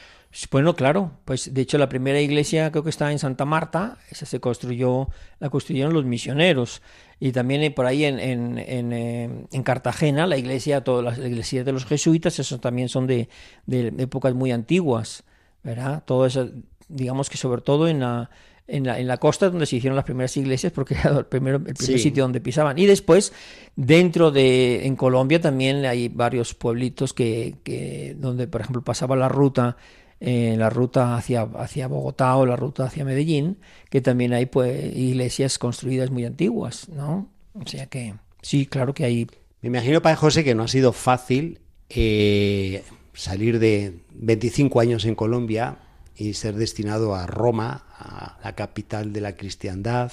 Bueno, 0.51 0.77
claro, 0.77 1.13
pues 1.25 1.53
de 1.53 1.61
hecho 1.61 1.79
la 1.79 1.89
primera 1.89 2.21
iglesia 2.21 2.71
creo 2.71 2.85
que 2.85 2.91
está 2.91 3.11
en 3.11 3.19
Santa 3.19 3.45
Marta, 3.45 3.99
esa 4.11 4.25
se 4.25 4.41
construyó, 4.41 5.09
la 5.41 5.51
construyeron 5.51 5.93
los 5.93 6.05
misioneros 6.05 6.81
y 7.19 7.33
también 7.33 7.63
eh, 7.63 7.71
por 7.71 7.87
ahí 7.87 8.05
en, 8.05 8.21
en, 8.21 8.59
en, 8.59 8.93
eh, 8.93 9.47
en 9.51 9.63
Cartagena 9.65 10.27
la 10.27 10.37
iglesia, 10.37 10.85
todas 10.85 11.05
las 11.05 11.19
iglesias 11.19 11.67
de 11.67 11.73
los 11.73 11.85
jesuitas, 11.87 12.39
esos 12.39 12.61
también 12.61 12.89
son 12.89 13.07
de, 13.07 13.29
de, 13.67 13.89
épocas 13.99 14.35
muy 14.35 14.53
antiguas, 14.53 15.25
¿verdad? 15.65 16.05
Todo 16.07 16.25
eso, 16.25 16.49
digamos 16.89 17.29
que 17.29 17.37
sobre 17.37 17.61
todo 17.63 17.89
en 17.89 18.01
la, 18.01 18.31
en 18.69 18.87
la, 18.87 19.01
en 19.01 19.09
la 19.09 19.17
costa 19.17 19.51
donde 19.51 19.67
se 19.67 19.77
hicieron 19.77 19.97
las 19.97 20.05
primeras 20.05 20.37
iglesias 20.37 20.73
porque 20.73 20.95
era 20.95 21.19
el, 21.19 21.27
primero, 21.27 21.57
el 21.57 21.75
primer 21.75 21.99
sitio 21.99 22.23
donde 22.23 22.41
pisaban. 22.41 22.79
Y 22.79 22.87
después, 22.87 23.33
dentro 23.75 24.31
de, 24.31 24.87
en 24.87 24.95
Colombia 24.95 25.41
también 25.41 25.85
hay 25.85 26.09
varios 26.09 26.55
pueblitos 26.55 27.13
que, 27.13 27.57
que 27.65 28.15
donde, 28.17 28.47
por 28.47 28.61
ejemplo, 28.61 28.83
pasaba 28.83 29.17
la 29.17 29.29
ruta 29.29 29.77
eh, 30.21 30.57
la 30.59 30.71
ruta 30.71 31.17
hacia, 31.17 31.43
hacia 31.43 31.89
Bogotá 31.89 32.37
o 32.37 32.47
la 32.47 32.57
ruta 32.57 32.85
hacia 32.85 33.05
Medellín, 33.05 33.59
que 33.91 34.01
también 34.01 34.33
hay 34.33 34.47
pues, 34.47 34.97
iglesias 34.97 35.59
construidas 35.59 36.11
muy 36.11 36.25
antiguas, 36.25 36.89
¿no? 36.89 37.29
O 37.55 37.67
sea 37.67 37.87
que 37.87 38.15
sí, 38.43 38.67
claro 38.67 38.95
que 38.95 39.05
hay. 39.05 39.27
Me 39.61 39.69
imagino, 39.69 40.03
Padre 40.03 40.17
José, 40.17 40.45
que 40.45 40.55
no 40.55 40.65
ha 40.65 40.69
sido 40.69 40.93
fácil 40.93 41.61
eh, 41.89 42.83
salir 43.15 43.59
de 43.59 43.99
25 44.15 44.81
años 44.81 45.05
en 45.05 45.15
Colombia 45.15 45.79
y 46.19 46.35
ser 46.35 46.57
destinado 46.57 47.15
a 47.15 47.27
Roma, 47.27 47.85
a 47.97 48.39
la 48.43 48.57
capital 48.57 49.13
de 49.13 49.21
la 49.21 49.37
cristiandad, 49.37 50.11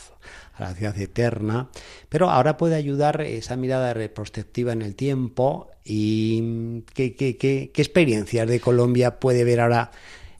a 0.54 0.63
la 0.63 0.74
ciudad 0.76 0.98
eterna, 1.00 1.70
pero 2.10 2.30
ahora 2.30 2.58
puede 2.58 2.76
ayudar 2.76 3.22
esa 3.22 3.56
mirada 3.56 3.94
retrospectiva 3.96 4.72
en 4.72 4.84
el 4.84 4.96
tiempo 4.96 5.72
y 5.84 6.84
qué, 6.94 7.15
qué, 7.15 7.38
qué, 7.38 7.72
experiencias 7.76 8.48
de 8.48 8.60
Colombia 8.60 9.20
puede 9.20 9.44
ver 9.44 9.62
ahora 9.62 9.89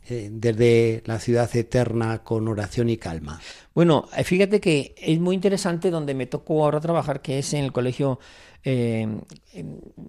eh, 0.08 0.30
desde 0.32 1.02
la 1.06 1.18
ciudad 1.18 1.50
eterna 1.56 2.24
con 2.24 2.48
oración 2.48 2.90
y 2.90 2.98
calma. 2.98 3.42
Bueno, 3.74 4.08
eh, 4.16 4.24
fíjate 4.24 4.60
que 4.60 4.94
es 5.00 5.20
muy 5.20 5.34
interesante 5.34 5.90
donde 5.90 6.14
me 6.14 6.28
tocó 6.28 6.64
ahora 6.64 6.80
trabajar, 6.80 7.24
que 7.24 7.40
es 7.40 7.54
en 7.56 7.64
el 7.64 7.72
colegio 7.72 8.20
eh, 8.64 9.08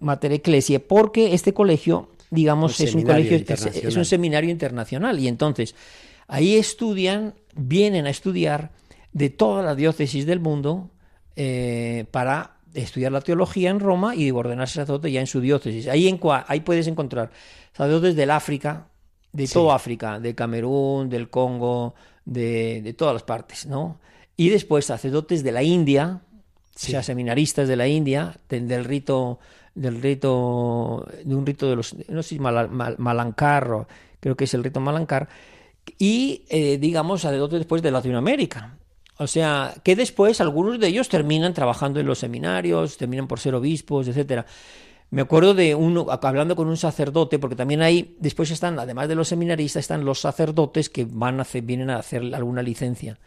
Mater 0.01 0.33
Ecclesia, 0.33 0.87
porque 0.87 1.33
este 1.33 1.55
colegio 1.55 2.11
digamos, 2.31 2.81
es 2.81 2.95
un 2.95 3.03
colegio, 3.03 3.37
es, 3.37 3.97
un 3.97 4.05
seminario 4.05 4.51
internacional. 4.51 5.19
Y 5.19 5.29
entonces, 5.29 5.75
ahí 6.27 6.57
estudian, 6.57 7.35
vienen 7.55 8.07
a 8.07 8.11
estudiar 8.11 8.73
de 9.12 9.31
toda 9.31 9.62
la 9.62 9.75
diócesis 9.75 10.27
del 10.27 10.41
mundo 10.41 10.91
eh, 11.37 12.07
para 12.11 12.57
estudiar 12.75 13.12
la 13.12 13.21
teología 13.21 13.71
en 13.71 13.81
Roma 13.81 14.15
y 14.15 14.31
ordenarse 14.31 14.75
sacerdote 14.75 15.11
ya 15.11 15.21
en 15.21 15.27
su 15.27 15.41
diócesis. 15.41 15.89
Ahí, 15.89 16.09
en, 16.09 16.21
ahí 16.47 16.61
puedes 16.61 16.87
encontrar 16.87 17.31
sacerdotes 17.73 18.17
del 18.17 18.31
África, 18.31 18.89
de 19.33 19.47
todo 19.49 19.73
África, 19.73 20.21
de 20.21 20.35
Camerún, 20.35 21.09
del 21.09 21.31
Congo, 21.31 21.95
de, 22.25 22.83
de, 22.83 22.93
todas 22.95 23.15
las 23.15 23.23
partes, 23.23 23.67
¿no? 23.67 24.01
Y 24.37 24.49
después 24.49 24.85
sacerdotes 24.85 25.43
de 25.43 25.53
la 25.53 25.62
India, 25.62 26.21
o 26.75 26.79
sea, 26.79 27.03
seminaristas 27.03 27.69
de 27.69 27.77
la 27.77 27.89
India, 27.89 28.37
del 28.49 28.85
rito 28.85 29.39
del 29.77 30.03
rito, 30.03 31.07
de 31.25 31.35
un 31.35 31.47
rito 31.47 31.69
de 31.69 31.77
los, 31.77 31.95
no 32.09 32.23
sé 32.23 32.31
si 32.31 32.39
mal, 32.41 32.69
Malancar, 32.99 33.87
creo 34.19 34.37
que 34.37 34.45
es 34.45 34.55
el 34.55 34.65
rito 34.65 34.81
Malancar, 34.81 35.29
y 35.99 36.43
eh, 36.49 36.79
digamos 36.79 37.21
sacerdotes 37.21 37.61
después 37.61 37.83
de 37.83 37.93
Latinoamérica. 37.93 38.77
O 39.19 39.27
sea, 39.27 39.75
que 39.83 39.97
después 39.97 40.41
algunos 40.41 40.79
de 40.79 40.89
ellos 40.89 41.09
terminan 41.09 41.55
trabajando 41.55 42.01
en 42.01 42.07
los 42.07 42.19
seminarios, 42.19 42.97
terminan 42.97 43.29
por 43.29 43.39
ser 43.39 43.55
obispos, 43.55 44.09
etcétera. 44.09 44.45
Me 45.11 45.23
acuerdo 45.23 45.55
de 45.55 45.75
uno, 45.75 46.07
hablando 46.11 46.57
con 46.57 46.67
un 46.69 46.77
sacerdote, 46.77 47.39
porque 47.39 47.57
también 47.57 47.81
hay, 47.81 48.17
después 48.19 48.51
están, 48.51 48.79
además 48.79 49.09
de 49.09 49.15
los 49.15 49.29
seminaristas, 49.29 49.81
están 49.81 50.05
los 50.05 50.21
sacerdotes 50.21 50.91
que 50.91 51.07
van 51.09 51.39
a 51.39 51.43
hacer, 51.43 51.62
vienen 51.62 51.91
a 51.91 51.99
hacer 51.99 52.35
alguna 52.35 52.62
licencia. 52.62 53.19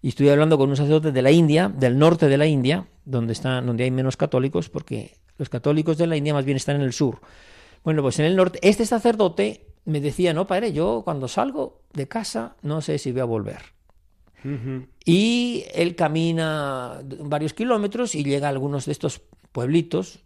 Y 0.00 0.08
estoy 0.08 0.28
hablando 0.28 0.56
con 0.56 0.70
un 0.70 0.76
sacerdote 0.76 1.12
de 1.12 1.22
la 1.22 1.30
India, 1.30 1.68
del 1.74 1.98
norte 1.98 2.28
de 2.28 2.36
la 2.36 2.46
India, 2.46 2.86
donde, 3.04 3.32
están, 3.32 3.66
donde 3.66 3.84
hay 3.84 3.90
menos 3.90 4.16
católicos, 4.16 4.68
porque 4.68 5.16
los 5.38 5.48
católicos 5.48 5.98
de 5.98 6.06
la 6.06 6.16
India 6.16 6.34
más 6.34 6.44
bien 6.44 6.56
están 6.56 6.76
en 6.76 6.82
el 6.82 6.92
sur. 6.92 7.20
Bueno, 7.82 8.02
pues 8.02 8.18
en 8.18 8.26
el 8.26 8.36
norte, 8.36 8.58
este 8.62 8.86
sacerdote 8.86 9.66
me 9.84 10.00
decía, 10.00 10.32
no, 10.32 10.46
padre, 10.46 10.72
yo 10.72 11.02
cuando 11.04 11.28
salgo 11.28 11.82
de 11.92 12.08
casa 12.08 12.56
no 12.62 12.80
sé 12.80 12.98
si 12.98 13.12
voy 13.12 13.20
a 13.20 13.24
volver. 13.24 13.74
Y 15.06 15.64
él 15.72 15.96
camina 15.96 17.00
varios 17.20 17.54
kilómetros 17.54 18.14
y 18.14 18.22
llega 18.22 18.46
a 18.46 18.50
algunos 18.50 18.84
de 18.84 18.92
estos 18.92 19.22
pueblitos 19.52 20.20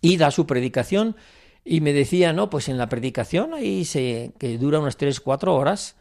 y 0.00 0.16
da 0.16 0.30
su 0.30 0.46
predicación. 0.46 1.16
Y 1.62 1.82
me 1.82 1.92
decía, 1.92 2.32
no, 2.32 2.48
pues 2.48 2.70
en 2.70 2.78
la 2.78 2.88
predicación 2.88 3.52
ahí 3.52 3.84
se, 3.84 4.32
que 4.38 4.56
dura 4.56 4.78
unas 4.78 4.96
3, 4.96 5.20
4 5.20 5.54
horas, 5.54 5.96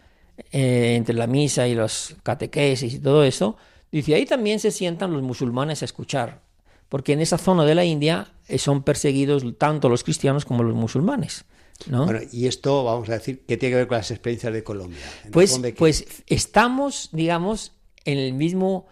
eh, 0.52 0.96
entre 0.96 1.16
la 1.16 1.28
misa 1.28 1.68
y 1.68 1.76
los 1.76 2.16
catequesis 2.24 2.94
y 2.94 3.00
todo 3.00 3.24
eso, 3.24 3.58
dice, 3.92 4.16
ahí 4.16 4.26
también 4.26 4.60
se 4.60 4.72
sientan 4.72 5.14
los 5.14 5.22
musulmanes 5.22 5.82
a 5.82 5.86
escuchar, 5.86 6.42
porque 6.90 7.14
en 7.14 7.22
esa 7.22 7.38
zona 7.38 7.66
de 7.66 7.76
la 7.76 7.86
India 7.86 8.28
eh, 8.48 8.58
son 8.58 8.84
perseguidos 8.84 9.44
tanto 9.58 9.90
los 9.90 10.04
cristianos 10.04 10.46
como 10.46 10.64
los 10.64 10.76
musulmanes. 10.76 11.46
Bueno, 11.88 12.20
y 12.32 12.48
esto, 12.48 12.84
vamos 12.84 13.10
a 13.10 13.14
decir, 13.14 13.44
¿qué 13.48 13.58
tiene 13.58 13.74
que 13.74 13.78
ver 13.78 13.88
con 13.88 13.98
las 13.98 14.10
experiencias 14.10 14.54
de 14.54 14.64
Colombia? 14.64 14.98
Pues, 15.32 15.60
pues 15.78 16.06
estamos, 16.28 17.10
digamos, 17.12 17.74
en 18.06 18.18
el 18.18 18.34
mismo 18.34 18.88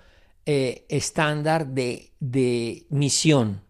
eh, 0.46 0.86
estándar 0.90 1.68
de, 1.68 2.12
de 2.20 2.86
misión, 2.90 3.62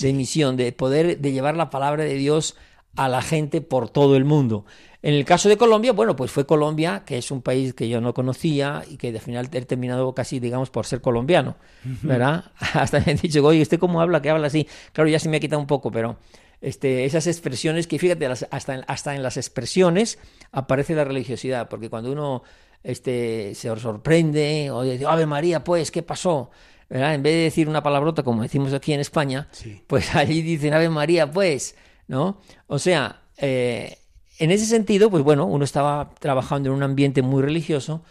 de 0.00 0.12
misión, 0.14 0.56
de 0.56 0.72
poder, 0.72 1.18
de 1.18 1.32
llevar 1.32 1.56
la 1.56 1.68
palabra 1.68 2.04
de 2.04 2.14
Dios 2.14 2.56
a 2.96 3.08
la 3.08 3.22
gente 3.22 3.60
por 3.60 3.90
todo 3.90 4.16
el 4.16 4.24
mundo. 4.24 4.64
En 5.02 5.14
el 5.14 5.24
caso 5.24 5.48
de 5.48 5.56
Colombia, 5.56 5.92
bueno, 5.92 6.14
pues 6.14 6.30
fue 6.30 6.46
Colombia, 6.46 7.02
que 7.04 7.18
es 7.18 7.32
un 7.32 7.42
país 7.42 7.74
que 7.74 7.88
yo 7.88 8.00
no 8.00 8.14
conocía 8.14 8.84
y 8.88 8.96
que 8.96 9.08
al 9.08 9.18
final 9.18 9.48
he 9.50 9.62
terminado 9.62 10.14
casi, 10.14 10.38
digamos, 10.38 10.70
por 10.70 10.86
ser 10.86 11.00
colombiano, 11.00 11.56
¿verdad? 12.02 12.44
Hasta 12.74 13.00
me 13.00 13.12
han 13.12 13.18
dicho, 13.18 13.44
oye, 13.44 13.60
¿usted 13.62 13.80
cómo 13.80 14.00
habla? 14.00 14.22
Que 14.22 14.30
habla 14.30 14.46
así. 14.46 14.68
Claro, 14.92 15.10
ya 15.10 15.18
se 15.18 15.28
me 15.28 15.38
ha 15.38 15.40
quitado 15.40 15.60
un 15.60 15.66
poco, 15.66 15.90
pero 15.90 16.18
este, 16.60 17.04
esas 17.04 17.26
expresiones 17.26 17.88
que, 17.88 17.98
fíjate, 17.98 18.26
hasta, 18.26 18.74
en, 18.74 18.84
hasta 18.86 19.16
en 19.16 19.24
las 19.24 19.36
expresiones 19.36 20.20
aparece 20.52 20.94
la 20.94 21.02
religiosidad, 21.02 21.68
porque 21.68 21.90
cuando 21.90 22.12
uno 22.12 22.44
este, 22.84 23.56
se 23.56 23.76
sorprende 23.80 24.70
o 24.70 24.82
dice, 24.82 25.04
Ave 25.04 25.26
María, 25.26 25.64
pues, 25.64 25.90
¿qué 25.90 26.04
pasó? 26.04 26.50
En 26.88 27.22
vez 27.22 27.34
de 27.34 27.42
decir 27.42 27.68
una 27.68 27.82
palabrota 27.82 28.22
como 28.22 28.42
decimos 28.42 28.72
aquí 28.72 28.92
en 28.92 29.00
España, 29.00 29.48
pues 29.88 30.14
allí 30.14 30.42
dicen 30.42 30.74
Ave 30.74 30.90
María, 30.90 31.28
pues, 31.28 31.74
¿no? 32.06 32.40
O 32.68 32.78
sea, 32.78 33.22
eh, 33.38 33.98
en 34.42 34.50
ese 34.50 34.66
sentido, 34.66 35.08
pues 35.08 35.22
bueno, 35.22 35.46
uno 35.46 35.64
estaba 35.64 36.10
trabajando 36.18 36.68
en 36.68 36.74
un 36.74 36.82
ambiente 36.82 37.22
muy 37.22 37.42
religioso, 37.42 38.02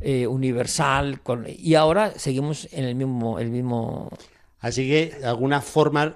eh, 0.00 0.28
universal, 0.28 1.20
y 1.58 1.74
ahora 1.74 2.12
seguimos 2.16 2.68
en 2.70 2.84
el 2.84 2.94
mismo, 2.94 3.40
el 3.40 3.50
mismo... 3.50 4.08
Así 4.60 4.86
que, 4.88 5.16
de 5.18 5.26
alguna 5.26 5.60
forma, 5.60 6.14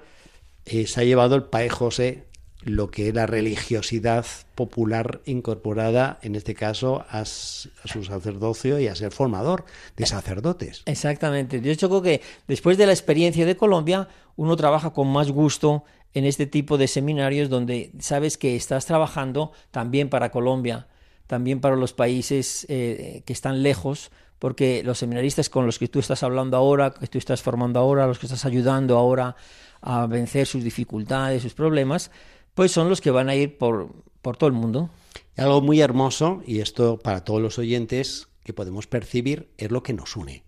eh, 0.63 0.87
se 0.87 1.01
ha 1.01 1.03
llevado 1.03 1.35
el 1.35 1.43
Pae 1.43 1.67
José 1.67 2.23
lo 2.61 2.89
que 2.89 3.09
es 3.09 3.13
la 3.13 3.27
religiosidad 3.27 4.25
popular 4.55 5.19
incorporada, 5.25 6.19
en 6.23 6.35
este 6.35 6.55
caso, 6.55 7.05
a, 7.09 7.25
su 7.25 8.03
sacerdocio 8.03 8.79
y 8.79 8.87
a 8.87 8.95
ser 8.95 9.11
formador 9.11 9.65
de 9.97 10.05
sacerdotes. 10.05 10.83
Exactamente. 10.85 11.59
Yo 11.61 11.89
creo 11.89 12.01
que 12.01 12.21
después 12.47 12.77
de 12.77 12.85
la 12.85 12.93
experiencia 12.93 13.45
de 13.45 13.57
Colombia, 13.57 14.07
uno 14.37 14.55
trabaja 14.55 14.91
con 14.91 15.11
más 15.11 15.31
gusto 15.31 15.83
en 16.15 16.23
este 16.23 16.47
tipo 16.47 16.77
de 16.77 16.87
seminarios 16.87 17.49
donde 17.49 17.91
sabes 17.99 18.37
que 18.37 18.55
estás 18.55 18.85
trabajando 18.85 19.51
también 19.69 20.09
para 20.09 20.31
Colombia, 20.31 20.87
también 21.27 21.59
para 21.59 21.75
los 21.75 21.93
países 21.93 22.65
eh, 22.69 23.21
que 23.25 23.33
están 23.33 23.61
lejos, 23.61 24.11
porque 24.39 24.81
los 24.83 24.97
seminaristas 24.97 25.49
con 25.49 25.65
los 25.65 25.77
que 25.77 25.89
tú 25.89 25.99
estás 25.99 26.23
hablando 26.23 26.55
ahora, 26.55 26.93
que 26.93 27.07
tú 27.07 27.17
estás 27.17 27.41
formando 27.41 27.81
ahora, 27.81 28.07
los 28.07 28.17
que 28.17 28.27
estás 28.27 28.45
ayudando 28.45 28.97
ahora 28.97 29.35
a 29.81 30.07
vencer 30.07 30.47
sus 30.47 30.63
dificultades, 30.63 31.43
sus 31.43 31.53
problemas, 31.53 32.11
pues 32.53 32.71
son 32.71 32.87
los 32.87 33.01
que 33.01 33.11
van 33.11 33.27
a 33.27 33.35
ir 33.35 33.57
por, 33.57 33.89
por 34.21 34.37
todo 34.37 34.47
el 34.47 34.53
mundo. 34.53 34.89
Algo 35.35 35.61
muy 35.61 35.81
hermoso, 35.81 36.41
y 36.47 36.61
esto 36.61 36.97
para 36.97 37.25
todos 37.25 37.41
los 37.41 37.59
oyentes 37.59 38.29
que 38.45 38.53
podemos 38.53 38.87
percibir, 38.87 39.49
es 39.57 39.69
lo 39.69 39.83
que 39.83 39.91
nos 39.91 40.15
une. 40.15 40.44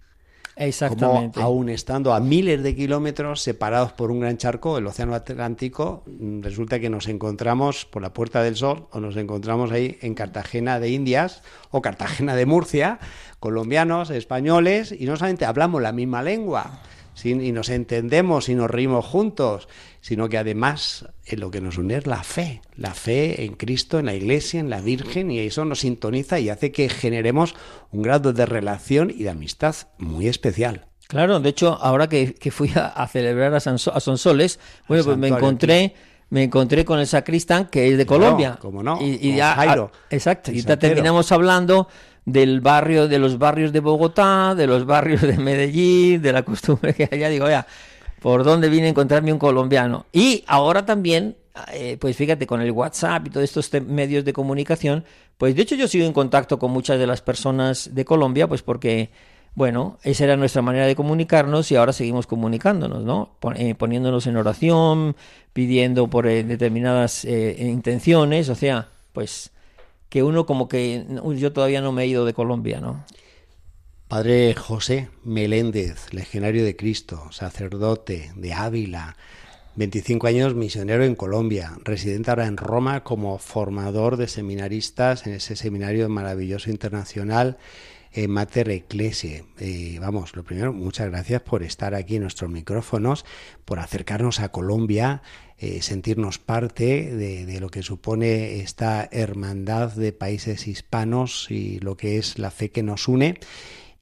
Exactamente. 0.58 1.36
Como 1.36 1.46
aún 1.46 1.70
estando 1.70 2.14
a 2.14 2.20
miles 2.20 2.64
de 2.64 2.76
kilómetros 2.76 3.42
separados 3.42 3.94
por 3.94 4.12
un 4.12 4.22
gran 4.22 4.38
charco, 4.38 4.78
el 4.78 4.88
Océano 4.88 5.14
Atlántico, 5.14 6.04
mm, 6.08 6.42
resulta 6.42 6.80
que 6.80 6.90
nos 6.90 7.08
encontramos 7.08 7.86
por 7.86 8.02
la 8.02 8.14
Puerta 8.14 8.42
del 8.42 8.56
Sol 8.56 8.88
o 8.92 9.00
nos 9.00 9.16
encontramos 9.18 9.72
ahí 9.72 9.98
en 10.02 10.16
Cartagena 10.16 10.80
de 10.80 10.90
Indias 10.90 11.44
o 11.70 11.82
Cartagena 11.82 12.36
de 12.36 12.46
Murcia, 12.46 13.00
colombianos, 13.40 14.10
españoles, 14.10 14.92
y 14.98 15.06
no 15.06 15.16
solamente 15.16 15.46
hablamos 15.46 15.82
la 15.82 15.92
misma 15.92 16.24
lengua, 16.24 16.82
y 17.26 17.52
nos 17.52 17.70
entendemos 17.70 18.50
y 18.50 18.56
nos 18.56 18.70
reímos 18.70 19.06
juntos, 19.06 19.68
sino 20.02 20.30
que 20.30 20.38
además 20.38 21.06
en 21.26 21.40
lo 21.40 21.52
que 21.52 21.62
nos 21.62 21.78
une 21.78 21.96
es 21.96 22.08
la 22.08 22.24
fe, 22.24 22.62
la 22.76 22.94
fe 22.94 23.44
en 23.46 23.56
Cristo, 23.56 24.00
en 24.00 24.06
la 24.06 24.16
Iglesia, 24.16 24.60
en 24.60 24.70
la 24.70 24.82
Virgen, 24.82 25.32
y 25.32 25.40
eso 25.40 25.66
nos 25.66 25.80
sintoniza 25.80 26.40
y 26.40 26.50
hace 26.50 26.72
que 26.72 26.90
generemos 26.90 27.56
un 27.92 28.02
grado 28.02 28.34
de 28.34 28.46
relación 28.46 29.10
y 29.10 29.24
de 29.24 29.30
amistad 29.30 29.76
muy 29.98 30.28
especial. 30.28 30.86
Claro, 31.08 31.40
de 31.40 31.50
hecho, 31.50 31.78
ahora 31.82 32.08
que, 32.08 32.36
fui 32.52 32.72
a, 32.76 33.08
celebrar 33.08 33.54
a, 33.54 33.60
Sonsoles, 33.60 34.60
bueno, 34.88 35.04
pues 35.04 35.18
me 35.18 35.30
encontré... 35.30 35.96
me 36.30 36.44
encontré 36.44 36.84
con 36.86 37.00
el 37.00 37.08
sacristán 37.08 37.68
que 37.68 37.90
es 37.90 37.98
de 37.98 38.06
Colombia. 38.06 38.58
Como 38.60 38.84
no, 38.84 39.00
y, 39.02 39.36
ya, 39.36 39.56
Jairo, 39.56 39.92
exacto, 40.10 40.52
y 40.52 40.62
ya 40.62 40.78
terminamos 40.78 41.32
hablando 41.32 41.88
del 42.26 42.60
barrio, 42.60 43.08
de 43.08 43.20
los 43.20 43.38
barrios 43.38 43.72
de 43.72 43.80
Bogotá, 43.80 44.54
de 44.54 44.68
los 44.68 44.86
barrios 44.86 45.22
de 45.22 45.38
Medellín, 45.38 46.22
de 46.22 46.34
la 46.34 46.44
costumbre 46.44 46.94
que 46.94 47.08
allá 47.10 47.30
digo, 47.30 47.46
oiga, 47.46 47.66
¿por 48.22 48.44
dónde 48.44 48.70
vine 48.70 48.88
a 48.88 48.90
encontrarme 48.90 49.32
un 49.32 49.40
colombiano? 49.40 50.06
Y 50.12 50.44
ahora 50.48 50.86
también, 50.86 51.38
eh, 51.72 51.98
pues 52.00 52.18
fíjate, 52.18 52.46
con 52.46 52.62
el 52.62 52.72
WhatsApp 52.72 53.28
y 53.28 53.30
todos 53.30 53.44
estos 53.46 53.82
medios 53.82 54.26
de 54.26 54.34
comunicación, 54.34 55.06
pues 55.38 55.56
de 55.56 55.62
hecho 55.62 55.76
yo 55.76 55.88
sigo 55.88 56.06
en 56.06 56.14
contacto 56.14 56.60
con 56.60 56.72
muchas 56.72 57.00
de 57.00 57.08
las 57.08 57.22
personas 57.22 57.92
de 57.94 58.04
Colombia, 58.04 58.48
pues 58.48 58.62
porque, 58.62 59.10
bueno, 59.58 59.98
esa 60.04 60.26
era 60.26 60.38
nuestra 60.38 60.62
manera 60.62 60.86
de 60.86 60.96
comunicarnos 60.96 61.72
y 61.72 61.76
ahora 61.76 61.92
seguimos 61.92 62.28
comunicándonos, 62.28 63.04
¿no? 63.04 63.32
Eh, 63.56 63.74
poniéndonos 63.74 64.28
en 64.28 64.38
oración, 64.38 65.16
pidiendo 65.52 66.12
por 66.12 66.28
eh, 66.28 66.44
determinadas 66.44 67.26
intenciones, 67.26 68.50
o 68.50 68.56
sea, 68.56 68.90
pues 69.14 69.50
que 70.10 70.22
uno 70.22 70.46
como 70.46 70.68
que 70.68 71.08
yo 71.38 71.54
todavía 71.54 71.82
no 71.82 71.92
me 71.92 72.04
he 72.04 72.06
ido 72.06 72.24
de 72.24 72.36
Colombia, 72.36 72.80
¿no? 72.80 73.04
Padre 74.08 74.54
José 74.54 75.10
Meléndez, 75.24 76.14
legionario 76.14 76.64
de 76.64 76.76
Cristo, 76.76 77.24
sacerdote 77.32 78.32
de 78.36 78.54
Ávila, 78.54 79.18
25 79.76 80.28
años 80.28 80.54
misionero 80.54 81.04
en 81.04 81.16
Colombia, 81.16 81.80
residente 81.84 82.30
ahora 82.30 82.46
en 82.46 82.58
Roma 82.58 83.04
como 83.04 83.40
formador 83.40 84.18
de 84.18 84.28
seminaristas 84.28 85.26
en 85.26 85.34
ese 85.34 85.56
seminario 85.56 86.08
maravilloso 86.10 86.70
internacional 86.70 87.58
en 88.12 88.32
Mater 88.32 88.70
Ecclesiae. 88.70 89.46
Eh, 89.60 89.98
vamos, 90.00 90.36
lo 90.36 90.44
primero, 90.44 90.74
muchas 90.74 91.10
gracias 91.10 91.42
por 91.42 91.64
estar 91.64 91.96
aquí 91.96 92.16
en 92.16 92.24
nuestros 92.24 92.50
micrófonos, 92.50 93.26
por 93.66 93.80
acercarnos 93.80 94.40
a 94.40 94.50
Colombia, 94.50 95.22
eh, 95.58 95.82
sentirnos 95.82 96.38
parte 96.38 97.16
de, 97.16 97.60
lo 97.60 97.70
que 97.70 97.82
supone 97.82 98.60
esta 98.60 99.08
hermandad 99.12 99.92
de 99.94 100.14
países 100.14 100.68
hispanos 100.68 101.50
y 101.50 101.80
lo 101.80 101.98
que 101.98 102.18
es 102.18 102.38
la 102.38 102.52
fe 102.52 102.70
que 102.70 102.84
nos 102.84 103.08
une. 103.08 103.40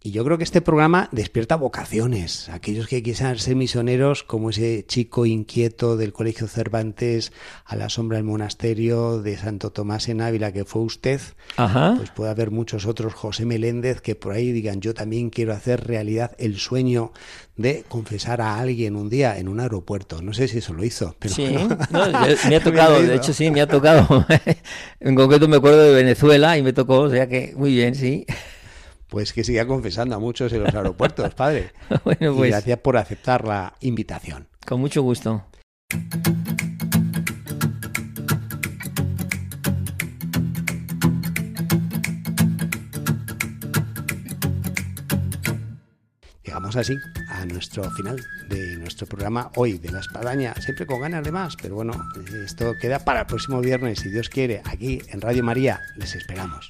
Y 0.06 0.12
yo 0.12 0.24
creo 0.24 0.38
que 0.38 0.44
este 0.44 0.62
programa 0.62 1.10
despierta 1.12 1.56
vocaciones. 1.56 2.48
Aquellos 2.50 2.86
que 2.86 3.02
quieran 3.02 3.40
ser 3.40 3.56
misioneros, 3.56 4.22
como 4.22 4.52
ese 4.52 4.86
chico 4.86 5.26
inquieto 5.26 5.98
del 5.98 6.14
Colegio 6.14 6.46
Cervantes 6.46 7.34
a 7.66 7.76
la 7.76 7.90
sombra 7.90 8.18
del 8.18 8.26
monasterio 8.26 9.20
de 9.24 9.36
Santo 9.36 9.72
Tomás 9.72 10.08
en 10.08 10.22
Ávila, 10.22 10.52
que 10.52 10.64
fue 10.64 10.84
usted, 10.84 11.20
pues 11.56 12.12
puede 12.12 12.30
haber 12.30 12.52
muchos 12.52 12.86
otros, 12.86 13.16
José 13.16 13.46
Meléndez, 13.46 14.00
que 14.00 14.14
por 14.14 14.34
ahí 14.34 14.52
digan, 14.52 14.80
yo 14.80 14.94
también 14.94 15.32
quiero 15.32 15.54
hacer 15.54 15.88
realidad 15.88 16.36
el 16.38 16.60
sueño 16.60 17.12
de 17.58 17.84
confesar 17.88 18.42
a 18.42 18.60
alguien 18.60 18.96
un 18.96 19.10
día 19.10 19.40
en 19.40 19.48
un 19.48 19.60
aeropuerto. 19.60 20.22
No 20.22 20.36
sé 20.36 20.48
si 20.48 20.60
eso 20.60 20.76
lo 20.76 20.84
hizo, 20.84 21.16
pero... 21.18 21.34
Sí, 21.34 21.48
me 22.48 22.56
ha 22.56 22.60
tocado, 22.64 23.02
de 23.02 23.16
hecho 23.16 23.34
sí, 23.34 23.50
me 23.50 23.60
ha 23.60 23.68
tocado. 23.68 24.24
en 25.00 25.16
concreto 25.16 25.48
me 25.48 25.56
acuerdo 25.56 25.82
de 25.82 25.96
Venezuela 25.96 26.60
y 26.60 26.62
me 26.62 26.74
tocó, 26.74 27.00
o 27.00 27.10
sea 27.10 27.28
que 27.28 27.56
muy 27.58 27.74
bien, 27.74 27.96
sí. 27.96 28.28
Pues 29.08 29.34
que 29.34 29.44
siga 29.44 29.68
confesando 29.68 30.16
a 30.16 30.20
muchos 30.20 30.52
en 30.54 30.64
los 30.64 30.74
aeropuertos, 30.74 31.34
padre. 31.36 31.72
bueno, 32.04 32.36
pues, 32.36 32.50
y 32.50 32.52
gracias 32.52 32.80
por 32.80 32.98
aceptar 32.98 33.46
la 33.46 33.74
invitación. 33.82 34.48
Con 34.66 34.80
mucho 34.82 35.02
gusto. 35.02 35.46
Llegamos 46.44 46.76
así 46.76 46.98
a 47.30 47.46
nuestro 47.46 47.90
final 47.92 48.18
de 48.50 48.78
nuestro 48.78 49.06
programa 49.08 49.52
hoy 49.56 49.78
de 49.78 49.92
la 49.92 50.00
espadaña, 50.00 50.54
siempre 50.56 50.86
con 50.86 51.02
ganas 51.02 51.24
de 51.24 51.32
más, 51.32 51.56
pero 51.62 51.76
bueno, 51.76 51.94
esto 52.46 52.74
queda 52.80 53.00
para 53.00 53.22
el 53.22 53.26
próximo 53.26 53.60
viernes, 53.62 54.00
si 54.00 54.10
Dios 54.10 54.30
quiere, 54.30 54.62
aquí 54.66 55.02
en 55.10 55.22
Radio 55.22 55.44
María, 55.44 55.82
les 55.98 56.16
esperamos. 56.16 56.70